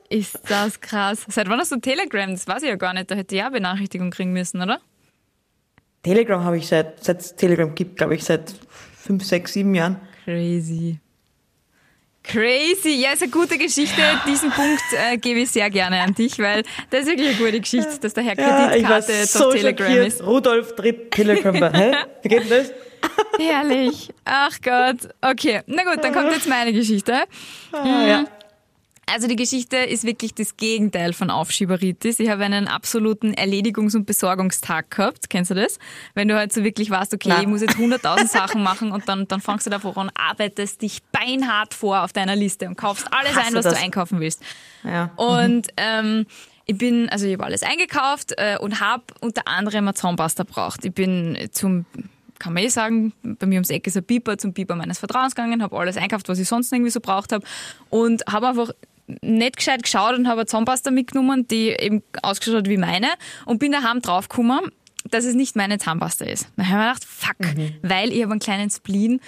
Ist 0.08 0.38
das 0.48 0.80
krass. 0.80 1.26
Seit 1.28 1.48
wann 1.48 1.58
hast 1.58 1.72
du 1.72 1.80
Telegram? 1.80 2.30
Das 2.30 2.46
weiß 2.46 2.62
ich 2.62 2.68
ja 2.68 2.76
gar 2.76 2.94
nicht. 2.94 3.10
Da 3.10 3.16
hätte 3.16 3.34
ich 3.34 3.40
ja 3.40 3.50
Benachrichtigung 3.50 4.12
kriegen 4.12 4.32
müssen, 4.32 4.62
oder? 4.62 4.78
Telegram 6.04 6.44
habe 6.44 6.58
ich 6.58 6.68
seit, 6.68 7.02
seit 7.02 7.20
es 7.20 7.34
Telegram 7.34 7.74
gibt, 7.74 7.96
glaube 7.96 8.14
ich, 8.14 8.22
seit 8.22 8.54
fünf, 8.94 9.24
sechs, 9.24 9.54
sieben 9.54 9.74
Jahren. 9.74 9.96
Crazy. 10.24 11.00
Crazy. 12.24 12.96
Ja, 13.00 13.12
ist 13.12 13.22
eine 13.22 13.30
gute 13.30 13.58
Geschichte. 13.58 14.00
Diesen 14.26 14.50
Punkt 14.50 14.82
äh, 14.92 15.16
gebe 15.18 15.40
ich 15.40 15.50
sehr 15.50 15.68
gerne 15.70 16.00
an 16.00 16.14
dich, 16.14 16.38
weil 16.38 16.62
das 16.90 17.02
ist 17.02 17.06
wirklich 17.08 17.28
eine 17.28 17.36
gute 17.36 17.60
Geschichte, 17.60 17.98
dass 18.00 18.14
der 18.14 18.24
Herr 18.24 18.38
Ja, 18.38 18.68
Kreditkarte 18.68 19.26
so 19.26 19.48
auf 19.48 19.54
Telegram 19.54 19.86
schockiert. 19.86 20.06
ist. 20.08 20.22
Rudolf 20.26 20.74
tritt 20.74 21.10
Telegram. 21.10 21.54
Hä? 21.72 21.92
Wie 22.22 22.28
geht 22.28 22.50
das? 22.50 22.72
Herrlich. 23.38 24.08
Ach 24.24 24.56
Gott. 24.62 25.08
Okay, 25.20 25.60
na 25.66 25.82
gut, 25.84 26.02
dann 26.02 26.14
kommt 26.14 26.32
jetzt 26.32 26.48
meine 26.48 26.72
Geschichte. 26.72 27.24
Ah, 27.72 28.06
ja. 28.06 28.24
Also 29.12 29.28
die 29.28 29.36
Geschichte 29.36 29.76
ist 29.76 30.04
wirklich 30.04 30.34
das 30.34 30.56
Gegenteil 30.56 31.12
von 31.12 31.30
Aufschieberitis. 31.30 32.18
Ich 32.20 32.28
habe 32.28 32.44
einen 32.44 32.68
absoluten 32.68 33.34
Erledigungs- 33.34 33.94
und 33.94 34.06
Besorgungstag 34.06 34.90
gehabt. 34.90 35.30
Kennst 35.30 35.50
du 35.50 35.54
das? 35.54 35.78
Wenn 36.14 36.28
du 36.28 36.36
halt 36.36 36.52
so 36.52 36.64
wirklich 36.64 36.90
warst, 36.90 37.12
okay, 37.14 37.28
Nein. 37.28 37.42
ich 37.42 37.48
muss 37.48 37.60
jetzt 37.60 37.76
100.000 37.76 38.28
Sachen 38.28 38.62
machen 38.62 38.92
und 38.92 39.08
dann, 39.08 39.28
dann 39.28 39.40
fangst 39.40 39.66
du 39.66 39.70
davor 39.70 39.96
an, 39.98 40.10
arbeitest 40.14 40.82
dich 40.82 41.02
beinhart 41.12 41.74
vor 41.74 42.02
auf 42.02 42.12
deiner 42.12 42.36
Liste 42.36 42.66
und 42.66 42.76
kaufst 42.76 43.06
alles 43.12 43.36
Hasse 43.36 43.48
ein, 43.48 43.54
was 43.54 43.64
das. 43.64 43.74
du 43.74 43.80
einkaufen 43.80 44.20
willst. 44.20 44.42
Ja. 44.84 45.10
Und 45.16 45.68
ähm, 45.76 46.26
ich 46.66 46.78
bin, 46.78 47.08
also 47.10 47.26
ich 47.26 47.34
habe 47.34 47.44
alles 47.44 47.62
eingekauft 47.62 48.32
äh, 48.36 48.56
und 48.58 48.80
habe 48.80 49.02
unter 49.20 49.46
anderem 49.46 49.84
eine 49.84 49.94
Zahnpasta 49.94 50.44
braucht. 50.44 50.84
Ich 50.84 50.94
bin 50.94 51.36
zum, 51.52 51.84
kann 52.38 52.54
man 52.54 52.62
eh 52.62 52.68
sagen, 52.68 53.12
bei 53.22 53.46
mir 53.46 53.56
ums 53.56 53.70
Eck 53.70 53.86
ist 53.86 53.96
ein 53.96 54.04
Pieper, 54.04 54.38
zum 54.38 54.54
Pieper 54.54 54.74
meines 54.74 54.98
Vertrauens 54.98 55.34
gegangen, 55.34 55.62
habe 55.62 55.76
alles 55.76 55.96
einkauft, 55.96 56.28
was 56.28 56.38
ich 56.38 56.48
sonst 56.48 56.72
irgendwie 56.72 56.90
so 56.90 57.00
braucht 57.00 57.32
habe 57.32 57.44
und 57.90 58.24
habe 58.26 58.48
einfach 58.48 58.70
nicht 59.06 59.56
gescheit 59.56 59.82
geschaut 59.82 60.16
und 60.16 60.28
habe 60.28 60.40
eine 60.40 60.46
Zahnpasta 60.46 60.90
mitgenommen, 60.90 61.46
die 61.48 61.68
eben 61.70 62.02
ausgeschaut 62.22 62.56
hat 62.58 62.68
wie 62.68 62.76
meine 62.76 63.08
und 63.46 63.58
bin 63.58 63.72
daheim 63.72 64.00
draufgekommen, 64.00 64.70
dass 65.10 65.24
es 65.24 65.34
nicht 65.34 65.56
meine 65.56 65.78
Zahnpasta 65.78 66.24
ist. 66.24 66.48
Dann 66.56 66.68
habe 66.68 66.76
ich 66.76 66.86
mir 66.86 66.92
gedacht, 66.92 67.04
fuck, 67.04 67.80
weil 67.82 68.12
ich 68.12 68.22
habe 68.22 68.32
einen 68.32 68.40
kleinen 68.40 68.70
Spleen, 68.70 69.20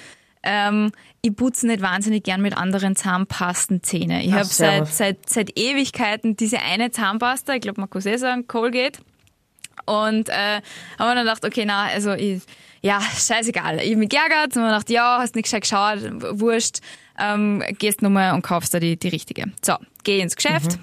ähm, 0.43 0.93
ich 1.23 1.35
putze 1.35 1.67
nicht 1.67 1.83
wahnsinnig 1.83 2.23
gern 2.23 2.41
mit 2.41 2.57
anderen 2.57 2.95
Zahnpasten 2.95 3.83
Zähne. 3.83 4.23
Ich 4.23 4.33
habe 4.33 4.45
seit, 4.45 4.87
seit, 4.87 5.29
seit 5.29 5.59
Ewigkeiten 5.59 6.37
diese 6.37 6.61
eine 6.61 6.93
Zahnpasta, 6.93 7.55
ich 7.55 7.61
glaube, 7.61 7.81
man 7.81 7.91
kann 7.91 7.99
es 7.99 8.07
eh 8.07 8.17
sagen, 8.17 8.47
Colgate. 8.47 9.01
Und 9.85 10.29
äh, 10.29 10.61
haben 10.99 11.09
wir 11.09 11.15
dann 11.15 11.25
gedacht, 11.25 11.45
okay, 11.45 11.65
na, 11.67 11.87
also 11.87 12.13
ich, 12.13 12.43
ja, 12.87 13.01
scheißegal. 13.01 13.81
Ich 13.83 13.93
hab 13.93 13.99
mich 13.99 14.09
geärgert 14.09 14.57
und 14.57 14.63
mir 14.63 14.69
gedacht, 14.69 14.91
ja, 14.91 15.19
hast 15.21 15.35
nicht 15.35 15.45
gescheit 15.45 15.63
geschaut, 15.63 15.99
wurscht, 16.39 16.79
ähm, 17.19 17.63
gehst 17.79 18.01
nochmal 18.01 18.33
und 18.35 18.43
kaufst 18.43 18.73
da 18.73 18.79
die, 18.79 18.97
die 18.97 19.09
richtige. 19.09 19.47
So, 19.65 19.75
geh 20.05 20.21
ins 20.21 20.37
Geschäft, 20.37 20.79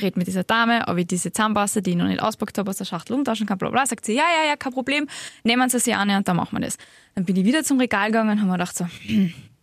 red 0.00 0.16
mit 0.16 0.26
dieser 0.26 0.44
Dame, 0.44 0.84
ob 0.88 0.96
ich 0.96 1.06
diese 1.06 1.30
Zahnpasta, 1.30 1.82
die 1.82 1.90
ich 1.90 1.96
noch 1.96 2.06
nicht 2.06 2.22
auspackt 2.22 2.56
habe, 2.56 2.70
aus 2.70 2.78
der 2.78 2.86
Schachtel 2.86 3.12
umtauschen 3.12 3.46
kann, 3.46 3.58
bla 3.58 3.68
bla. 3.68 3.84
Sagt 3.84 4.06
sie, 4.06 4.14
ja, 4.14 4.24
ja, 4.42 4.48
ja, 4.48 4.56
kein 4.56 4.72
Problem, 4.72 5.06
nehmen 5.44 5.68
Sie 5.68 5.78
sie 5.78 5.92
an 5.92 6.08
und 6.10 6.26
dann 6.26 6.36
machen 6.36 6.58
wir 6.58 6.64
das. 6.64 6.78
Dann 7.14 7.26
bin 7.26 7.36
ich 7.36 7.44
wieder 7.44 7.62
zum 7.62 7.78
Regal 7.78 8.06
gegangen 8.06 8.30
und 8.30 8.38
habe 8.38 8.50
mir 8.50 8.54
gedacht 8.54 8.76
so, 8.76 8.86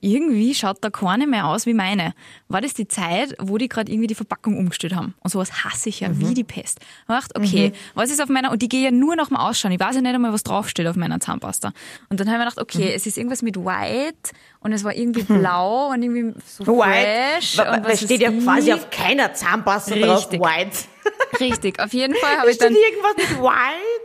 irgendwie 0.00 0.54
schaut 0.54 0.78
da 0.82 0.90
keine 0.90 1.26
mehr 1.26 1.46
aus 1.46 1.66
wie 1.66 1.74
meine. 1.74 2.14
War 2.48 2.60
das 2.60 2.74
die 2.74 2.88
Zeit, 2.88 3.34
wo 3.40 3.58
die 3.58 3.68
gerade 3.68 3.90
irgendwie 3.90 4.06
die 4.06 4.14
Verpackung 4.14 4.56
umgestellt 4.58 4.94
haben? 4.94 5.14
Und 5.20 5.30
sowas 5.30 5.64
hasse 5.64 5.88
ich 5.88 6.00
ja 6.00 6.18
wie 6.18 6.34
die 6.34 6.44
Pest. 6.44 6.80
Ich 6.80 7.08
hab 7.08 7.22
gedacht, 7.22 7.36
okay, 7.36 7.72
was 7.94 8.10
ist 8.10 8.22
auf 8.22 8.28
meiner, 8.28 8.52
und 8.52 8.62
die 8.62 8.68
gehe 8.68 8.84
ja 8.84 8.90
nur 8.90 9.16
nach 9.16 9.28
dem 9.28 9.36
Ausschauen. 9.36 9.72
Ich 9.72 9.80
weiß 9.80 9.96
ja 9.96 10.00
nicht 10.00 10.14
einmal, 10.14 10.32
was 10.32 10.42
draufsteht 10.42 10.86
auf 10.86 10.96
meiner 10.96 11.20
Zahnpasta. 11.20 11.72
Und 12.08 12.20
dann 12.20 12.28
habe 12.28 12.36
ich 12.36 12.44
mir 12.44 12.50
gedacht, 12.50 12.60
okay, 12.60 12.92
es 12.94 13.06
ist 13.06 13.16
irgendwas 13.18 13.42
mit 13.42 13.56
White 13.56 14.32
und 14.66 14.72
es 14.72 14.82
war 14.82 14.92
irgendwie 14.94 15.22
blau 15.22 15.90
und 15.92 16.02
irgendwie 16.02 16.34
so 16.44 16.66
White. 16.66 17.06
fresh. 17.40 17.58
Wa- 17.58 17.76
und 17.76 17.84
was 17.84 18.02
steht 18.02 18.20
ja 18.20 18.32
quasi 18.32 18.72
auf 18.72 18.90
keiner 18.90 19.32
Zahnpasta 19.32 19.94
drauf. 19.94 20.30
White. 20.32 20.76
Richtig, 21.40 21.78
auf 21.80 21.92
jeden 21.92 22.14
Fall 22.16 22.36
habe 22.38 22.50
ich 22.50 22.58
dann 22.58 22.74
irgendwas 22.74 23.16
mit 23.16 23.40
White. 23.40 23.52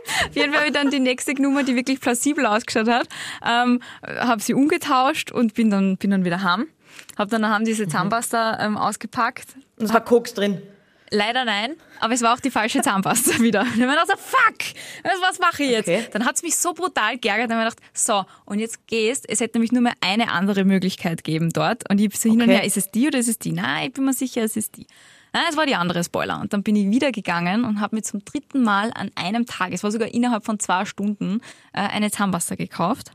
Auf 0.28 0.34
jeden 0.36 0.50
Fall 0.52 0.60
habe 0.62 0.68
ich 0.68 0.74
dann 0.74 0.90
die 0.90 0.98
nächste 1.00 1.32
Nummer, 1.40 1.62
die 1.62 1.74
wirklich 1.76 2.00
plausibel 2.00 2.44
ausgeschaut 2.46 2.88
hat, 2.88 3.08
ähm, 3.46 3.80
habe 4.04 4.40
sie 4.42 4.52
umgetauscht 4.54 5.30
und 5.30 5.54
bin 5.54 5.70
dann, 5.70 5.96
bin 5.96 6.10
dann 6.10 6.24
wieder 6.24 6.42
heim. 6.42 6.66
Habe 7.18 7.30
dann 7.30 7.42
Mhm. 7.60 7.64
diese 7.64 7.86
Zahnpasta 7.88 8.58
ähm, 8.64 8.76
ausgepackt. 8.76 9.46
Und 9.78 9.86
es 9.86 9.92
war 9.94 10.00
Koks 10.04 10.34
drin. 10.34 10.60
Leider 11.14 11.44
nein, 11.44 11.76
aber 12.00 12.14
es 12.14 12.22
war 12.22 12.32
auch 12.32 12.40
die 12.40 12.50
falsche 12.50 12.80
Zahnpasta 12.80 13.38
wieder. 13.40 13.60
Und 13.60 13.76
ich 13.76 13.82
habe 13.82 13.86
mir 13.86 14.00
gedacht, 14.00 14.18
fuck, 14.18 15.12
was, 15.20 15.38
mache 15.38 15.62
ich 15.62 15.70
jetzt? 15.70 15.88
Okay. 15.88 16.06
Dann 16.10 16.24
hat 16.24 16.36
es 16.36 16.42
mich 16.42 16.56
so 16.56 16.72
brutal 16.72 17.18
geärgert, 17.18 17.50
dann 17.50 17.58
habe 17.58 17.68
ich 17.68 17.76
gedacht, 17.76 17.92
so, 17.94 18.24
und 18.46 18.60
jetzt 18.60 18.86
gehst, 18.86 19.28
es 19.28 19.40
hätte 19.40 19.58
nämlich 19.58 19.72
nur 19.72 19.82
mehr 19.82 19.92
eine 20.00 20.30
andere 20.30 20.64
Möglichkeit 20.64 21.22
geben 21.22 21.50
dort. 21.50 21.88
Und 21.90 21.98
ich 22.00 22.06
habe 22.06 22.16
so 22.16 22.30
hin 22.30 22.40
und 22.40 22.48
her, 22.48 22.64
ist 22.64 22.78
es 22.78 22.90
die 22.90 23.08
oder 23.08 23.18
ist 23.18 23.28
es 23.28 23.38
die? 23.38 23.52
Nein, 23.52 23.88
ich 23.88 23.92
bin 23.92 24.06
mir 24.06 24.14
sicher, 24.14 24.42
es 24.42 24.56
ist 24.56 24.78
die. 24.78 24.86
Nein, 25.34 25.44
es 25.50 25.56
war 25.56 25.66
die 25.66 25.74
andere 25.74 26.02
Spoiler. 26.02 26.40
Und 26.40 26.54
dann 26.54 26.62
bin 26.62 26.76
ich 26.76 26.88
wieder 26.88 27.12
gegangen 27.12 27.64
und 27.64 27.80
habe 27.80 27.96
mir 27.96 28.02
zum 28.02 28.24
dritten 28.24 28.62
Mal 28.62 28.90
an 28.94 29.10
einem 29.14 29.44
Tag, 29.44 29.72
es 29.72 29.82
war 29.82 29.90
sogar 29.90 30.12
innerhalb 30.12 30.46
von 30.46 30.58
zwei 30.58 30.86
Stunden, 30.86 31.40
äh, 31.74 31.80
eine 31.80 32.10
Zahnpasta 32.10 32.54
gekauft. 32.54 33.12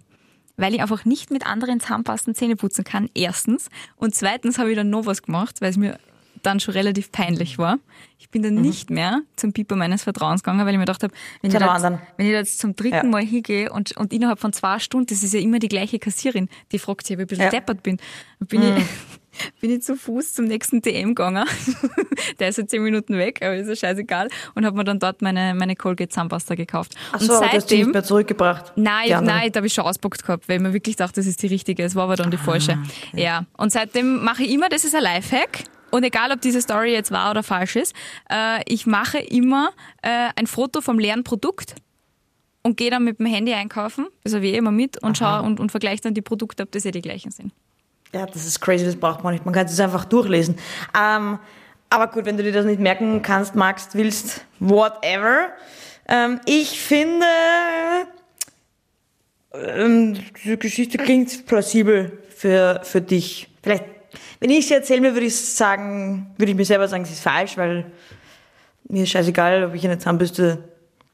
Weil 0.56 0.74
ich 0.74 0.82
einfach 0.82 1.06
nicht 1.06 1.32
mit 1.32 1.46
anderen 1.46 1.80
Zahnpasten 1.80 2.36
Zähne 2.36 2.56
putzen 2.56 2.84
kann, 2.84 3.10
erstens. 3.16 3.70
Und 3.96 4.16
zweitens 4.16 4.60
habe 4.60 4.72
ich 4.72 4.76
dann 4.76 4.90
noch 4.90 5.06
was 5.06 5.24
gemacht, 5.24 5.62
weil 5.62 5.70
es 5.70 5.78
mir 5.78 6.00
dann 6.44 6.60
schon 6.60 6.74
relativ 6.74 7.12
peinlich 7.12 7.58
war. 7.58 7.78
Ich 8.20 8.30
bin 8.30 8.42
dann 8.44 8.56
Mhm. 8.56 8.62
nicht 8.62 8.90
mehr 8.90 9.22
zum 9.36 9.54
Pieper 9.54 9.76
meines 9.76 10.04
Vertrauens 10.04 10.44
gegangen, 10.44 10.60
weil 10.66 10.70
ich 10.74 10.78
mir 10.78 10.86
gedacht 10.86 11.04
habe, 11.04 11.14
wenn, 11.42 11.52
ich 11.52 11.60
jetzt, 11.60 11.84
wenn 12.18 12.26
ich 12.26 12.32
jetzt 12.32 12.60
zum 12.60 12.76
dritten 12.76 12.96
Ja. 12.96 13.04
Mal 13.04 13.24
hingehe 13.24 13.72
und, 13.72 13.96
und 13.98 14.12
innerhalb 14.14 14.40
von 14.40 14.54
zwei 14.54 14.80
Stunden, 14.80 15.08
das 15.08 15.24
ist 15.24 15.34
ja 15.34 15.40
immer 15.40 15.60
die 15.60 15.68
gleiche 15.70 16.00
Kassierin, 16.00 16.50
die 16.72 16.80
fragt 16.80 17.06
sich, 17.08 17.16
ob 17.16 17.20
ich 17.20 17.26
ein 17.26 17.28
bisschen 17.28 17.44
Ja. 17.44 17.48
Mhm. 17.50 17.52
deppert 17.52 17.84
bin. 17.84 17.98
Bin, 18.40 18.62
ich, 18.64 18.84
bin 19.62 19.72
ich 19.72 19.82
zu 19.84 19.96
Fuß 19.96 20.34
zum 20.34 20.46
nächsten 20.46 20.82
DM 20.82 21.10
gegangen. 21.10 21.46
Der 22.40 22.50
ist 22.50 22.58
ja 22.58 22.66
zehn 22.66 22.82
Minuten 22.84 23.18
weg, 23.18 23.40
aber 23.44 23.56
ist 23.56 23.68
ja 23.70 23.76
scheißegal. 23.76 24.28
Und 24.56 24.66
habe 24.66 24.76
mir 24.76 24.84
dann 24.84 25.00
dort 25.00 25.22
meine, 25.22 25.54
meine 25.56 25.76
Colgate 25.76 26.10
Zahnpasta 26.12 26.56
gekauft. 26.56 26.96
Ach 27.12 27.20
und 27.22 27.28
so, 27.28 27.34
aber 27.34 27.46
du 27.48 27.52
hast 27.56 27.70
seitdem, 27.70 27.80
nicht 27.86 27.94
mehr 27.94 28.04
zurückgebracht. 28.04 28.74
Nein, 28.76 29.24
nein, 29.24 29.52
da 29.52 29.58
habe 29.60 29.68
ich 29.68 29.74
schon 29.74 29.86
ausgepackt 29.86 30.24
gehabt, 30.24 30.50
weil 30.50 30.58
ich 30.58 30.62
mir 30.64 30.74
wirklich 30.74 30.96
dachte, 30.96 31.20
das 31.20 31.28
ist 31.28 31.42
die 31.44 31.48
richtige. 31.48 31.84
Es 31.84 31.94
war 31.96 32.06
aber 32.06 32.16
dann 32.16 32.32
die 32.32 32.38
Ah, 32.38 32.44
falsche. 32.44 32.80
Ja. 33.14 33.46
Und 33.58 33.72
seitdem 33.72 34.24
mache 34.24 34.44
ich 34.44 34.52
immer, 34.52 34.70
das 34.70 34.84
ist 34.84 34.96
ein 34.96 35.04
Lifehack. 35.04 35.64
Und 35.98 36.04
egal, 36.04 36.32
ob 36.32 36.42
diese 36.42 36.62
Story 36.62 36.94
jetzt 36.94 37.10
wahr 37.10 37.32
oder 37.32 37.42
falsch 37.42 37.76
ist, 37.76 37.96
äh, 38.30 38.62
ich 38.68 38.86
mache 38.86 39.18
immer 39.18 39.72
äh, 40.04 40.30
ein 40.36 40.46
Foto 40.46 40.82
vom 40.82 41.00
leeren 41.00 41.24
Produkt 41.24 41.74
und 42.62 42.78
gehe 42.78 42.92
dann 42.92 43.04
mit 43.04 43.18
dem 43.18 43.26
Handy 43.26 43.52
einkaufen, 43.56 44.06
ich 44.24 44.32
eh 44.32 44.58
immer 44.58 44.70
mit, 44.70 45.02
und 45.02 45.18
schaue 45.18 45.42
und, 45.42 45.60
und 45.60 45.72
vergleiche 45.72 46.04
dann 46.04 46.14
die 46.14 46.22
Produkte, 46.22 46.62
ob 46.62 46.72
das 46.72 46.84
ja 46.84 46.92
die 46.92 47.02
gleichen 47.02 47.32
sind. 47.32 47.52
Ja, 48.14 48.28
das 48.28 48.46
ist 48.46 48.62
crazy, 48.62 48.86
das 48.86 48.96
braucht 48.96 49.24
man 49.24 49.34
nicht. 49.34 49.44
Man 49.44 49.56
kann 49.56 49.66
es 49.66 49.80
einfach 49.80 50.06
durchlesen. 50.06 50.60
Ähm, 50.96 51.40
aber 51.90 52.08
gut, 52.12 52.26
wenn 52.26 52.38
du 52.38 52.44
dir 52.44 52.52
das 52.52 52.68
nicht 52.68 52.80
merken 52.80 53.24
kannst, 53.24 53.56
magst, 53.56 53.96
willst, 53.96 54.46
whatever. 54.60 55.48
Ähm, 56.08 56.40
ich 56.46 56.80
finde, 56.80 57.26
ähm, 59.52 60.20
die 60.44 60.60
Geschichte 60.60 61.00
klingt 61.00 61.48
plausibel 61.48 62.22
für, 62.30 62.82
für 62.84 63.02
dich. 63.02 63.50
Vielleicht, 63.64 63.97
wenn 64.40 64.50
ich 64.50 64.68
sie 64.68 64.74
erzählen 64.74 65.02
würde, 65.04 65.16
würde 65.16 65.28
ich 65.28 65.36
sagen, 65.36 66.34
würde 66.38 66.52
ich 66.52 66.58
mir 66.58 66.66
selber 66.66 66.88
sagen, 66.88 67.06
sie 67.06 67.14
ist 67.14 67.22
falsch, 67.22 67.58
weil 67.58 67.92
mir 68.90 69.04
ist 69.04 69.10
scheißegal, 69.10 69.66
ob 69.66 69.74
ich 69.74 69.86
eine 69.86 69.98
Zahnbürste 69.98 70.64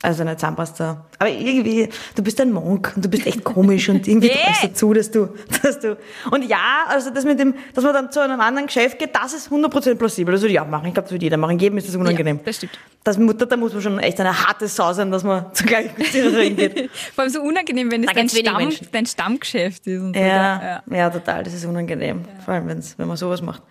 Also 0.04 0.22
eine 0.22 0.36
Zahnpasta. 0.36 1.06
Aber 1.18 1.30
irgendwie, 1.30 1.88
du 2.14 2.22
bist 2.24 2.40
ein 2.42 2.52
Monk 2.52 2.92
und 2.94 3.06
du 3.06 3.10
bist 3.10 3.26
echt 3.26 3.42
komisch 3.46 3.88
und 3.88 4.06
irgendwie 4.06 4.28
Nee. 4.34 4.34
traust 4.46 4.64
du 4.66 4.74
zu, 4.74 4.94
dass 4.94 5.12
du, 5.12 5.30
dass 5.64 5.80
du. 5.80 5.98
Und 6.30 6.44
ja, 6.44 6.84
also 6.90 7.10
das 7.10 7.24
mit 7.24 7.40
dem, 7.40 7.56
dass 7.74 7.86
man 7.86 7.94
dann 7.94 8.12
zu 8.12 8.20
einem 8.20 8.42
anderen 8.42 8.68
Geschäft 8.68 9.00
geht, 9.00 9.16
das 9.16 9.32
ist 9.34 9.50
100% 9.50 9.96
plausibel. 9.96 10.34
Das 10.34 10.42
würde 10.42 10.54
ich 10.54 10.60
auch 10.60 10.68
machen. 10.68 10.88
Ich 10.88 10.94
glaube, 10.94 11.06
das 11.06 11.12
würde 11.14 11.24
jeder 11.24 11.38
machen. 11.38 11.58
Jedem 11.58 11.78
ist 11.78 11.88
das 11.88 11.96
unangenehm. 11.96 12.36
Ja, 12.36 12.44
das 12.44 12.58
stimmt. 12.58 12.78
Das, 13.06 13.18
da 13.18 13.58
muss 13.58 13.72
man 13.74 13.82
schon 13.82 13.98
echt 14.00 14.20
eine 14.20 14.46
harte 14.46 14.68
Sau 14.68 14.92
sein, 14.92 15.10
dass 15.10 15.24
man 15.24 15.54
zur 15.54 15.68
gleichen 15.68 15.96
Kassiererin 15.96 16.56
geht. 16.58 16.92
Vor 17.16 17.24
allem 17.24 17.32
so 17.32 17.42
unangenehm, 17.42 17.90
wenn 17.90 18.04
es 18.04 18.14
dein, 18.14 18.28
Stamm, 18.28 18.70
dein 18.92 19.06
Stammgeschäft 19.06 19.88
ist. 19.88 20.02
Und 20.02 20.18
so. 20.18 20.22
Ja, 20.22 20.84
ja, 20.92 21.10
total. 21.10 21.44
Das 21.44 21.54
ist 21.54 21.64
unangenehm. 21.64 22.26
Vor 22.44 22.56
allem, 22.56 22.68
wenn's, 22.68 23.00
wenn 23.00 23.08
man 23.08 23.16
sowas 23.16 23.42
macht. 23.42 23.62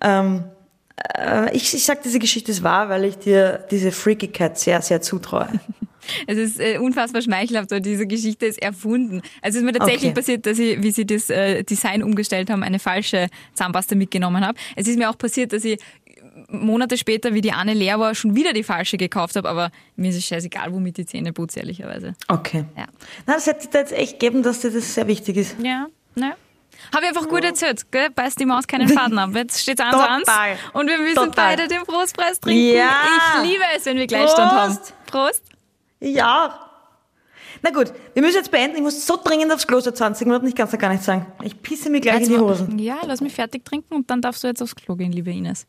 Ähm, 0.00 0.44
äh, 1.16 1.54
ich, 1.56 1.74
ich 1.74 1.84
sag, 1.84 2.02
diese 2.02 2.18
Geschichte 2.18 2.50
ist 2.52 2.62
wahr, 2.62 2.88
weil 2.88 3.04
ich 3.04 3.18
dir 3.18 3.64
diese 3.70 3.92
Freakigkeit 3.92 4.58
sehr, 4.58 4.82
sehr 4.82 5.00
zutraue. 5.00 5.48
Es 6.26 6.38
ist 6.38 6.58
äh, 6.58 6.78
unfassbar 6.78 7.20
schmeichelhaft, 7.20 7.70
weil 7.70 7.82
diese 7.82 8.06
Geschichte 8.06 8.46
ist 8.46 8.60
erfunden. 8.60 9.20
Also 9.42 9.58
es 9.58 9.62
ist 9.62 9.62
mir 9.64 9.74
tatsächlich 9.74 10.10
Okay. 10.10 10.14
passiert, 10.14 10.46
dass 10.46 10.58
ich, 10.58 10.82
wie 10.82 10.90
sie 10.90 11.04
das 11.04 11.28
äh, 11.28 11.62
Design 11.62 12.02
umgestellt 12.02 12.48
haben, 12.50 12.62
eine 12.62 12.78
falsche 12.78 13.28
Zahnpasta 13.52 13.94
mitgenommen 13.94 14.44
habe. 14.44 14.58
Es 14.76 14.88
ist 14.88 14.98
mir 14.98 15.10
auch 15.10 15.18
passiert, 15.18 15.52
dass 15.52 15.62
ich 15.62 15.78
Monate 16.48 16.96
später, 16.96 17.34
wie 17.34 17.42
die 17.42 17.52
Anne 17.52 17.74
leer 17.74 18.00
war, 18.00 18.14
schon 18.14 18.34
wieder 18.34 18.54
die 18.54 18.62
falsche 18.64 18.96
gekauft 18.96 19.36
habe, 19.36 19.48
aber 19.48 19.70
mir 19.94 20.08
ist 20.10 20.16
es 20.16 20.24
scheißegal, 20.24 20.72
womit 20.72 20.96
die 20.96 21.06
Zähne 21.06 21.32
putze, 21.34 21.60
ehrlicherweise. 21.60 22.14
Okay. 22.28 22.64
Ja. 22.76 22.86
Na, 23.26 23.34
das 23.34 23.46
hätte 23.46 23.64
ich 23.64 23.70
da 23.70 23.78
jetzt 23.80 23.92
echt 23.92 24.18
geben, 24.18 24.42
dass 24.42 24.60
dir 24.60 24.70
das 24.70 24.94
sehr 24.94 25.06
wichtig 25.06 25.36
ist. 25.36 25.56
Ja, 25.62 25.86
ne? 26.14 26.34
Habe 26.94 27.04
ich 27.04 27.08
einfach 27.08 27.28
gut 27.28 27.44
erzählt, 27.44 27.90
gell? 27.92 28.10
Beißt 28.10 28.38
die 28.40 28.46
Maus 28.46 28.66
keinen 28.66 28.88
Faden 28.88 29.18
ab. 29.18 29.30
Jetzt 29.34 29.60
steht 29.62 29.78
es 29.78 29.84
eins 29.84 29.94
Total. 29.94 30.08
eins 30.50 30.58
und 30.72 30.88
wir 30.88 30.98
müssen 30.98 31.14
Total. 31.14 31.56
beide 31.56 31.68
den 31.68 31.82
Prostpreis 31.82 32.40
trinken. 32.40 32.76
Ja. 32.76 32.90
Ich 33.42 33.50
liebe 33.50 33.62
es, 33.76 33.84
wenn 33.86 33.96
wir 33.96 34.06
Gleichstand 34.06 34.50
haben. 34.52 34.74
Prost. 34.76 34.94
Prost. 35.06 35.42
Ja. 36.00 36.66
Na 37.62 37.70
gut, 37.70 37.92
wir 38.14 38.22
müssen 38.22 38.36
jetzt 38.36 38.50
beenden. 38.50 38.76
Ich 38.76 38.82
muss 38.82 39.06
so 39.06 39.18
dringend 39.22 39.52
aufs 39.52 39.66
Klo 39.66 39.80
seit 39.80 39.96
20 39.96 40.26
Minuten. 40.26 40.46
Ich 40.46 40.54
kann 40.54 40.66
es 40.66 40.72
ja 40.72 40.78
gar 40.78 40.90
nicht 40.90 41.04
sagen. 41.04 41.26
Ich 41.42 41.60
pisse 41.60 41.90
mir 41.90 42.00
gleich 42.00 42.22
in 42.22 42.28
die 42.28 42.38
Hosen. 42.38 42.78
Ja, 42.78 42.98
lass 43.04 43.20
mich 43.20 43.34
fertig 43.34 43.64
trinken 43.64 43.94
und 43.94 44.10
dann 44.10 44.22
darfst 44.22 44.42
du 44.42 44.48
jetzt 44.48 44.62
aufs 44.62 44.74
Klo 44.74 44.96
gehen, 44.96 45.12
liebe 45.12 45.30
Ines. 45.30 45.66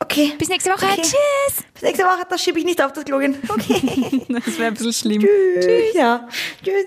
Okay. 0.00 0.32
Bis 0.38 0.48
nächste 0.48 0.70
Woche. 0.70 0.86
Okay. 0.86 1.02
Tschüss. 1.02 1.64
Bis 1.74 1.82
nächste 1.82 2.04
Woche. 2.04 2.22
Da 2.28 2.38
schiebe 2.38 2.58
ich 2.58 2.64
nicht 2.64 2.82
auf 2.82 2.92
das 2.92 3.04
Klo 3.04 3.18
gehen. 3.18 3.36
Okay. 3.48 4.22
Das 4.28 4.58
wäre 4.58 4.68
ein 4.68 4.74
bisschen 4.74 4.92
schlimm. 4.92 5.20
Tschüss. 5.22 5.94
Ja. 5.94 6.28
Tschüss. 6.62 6.86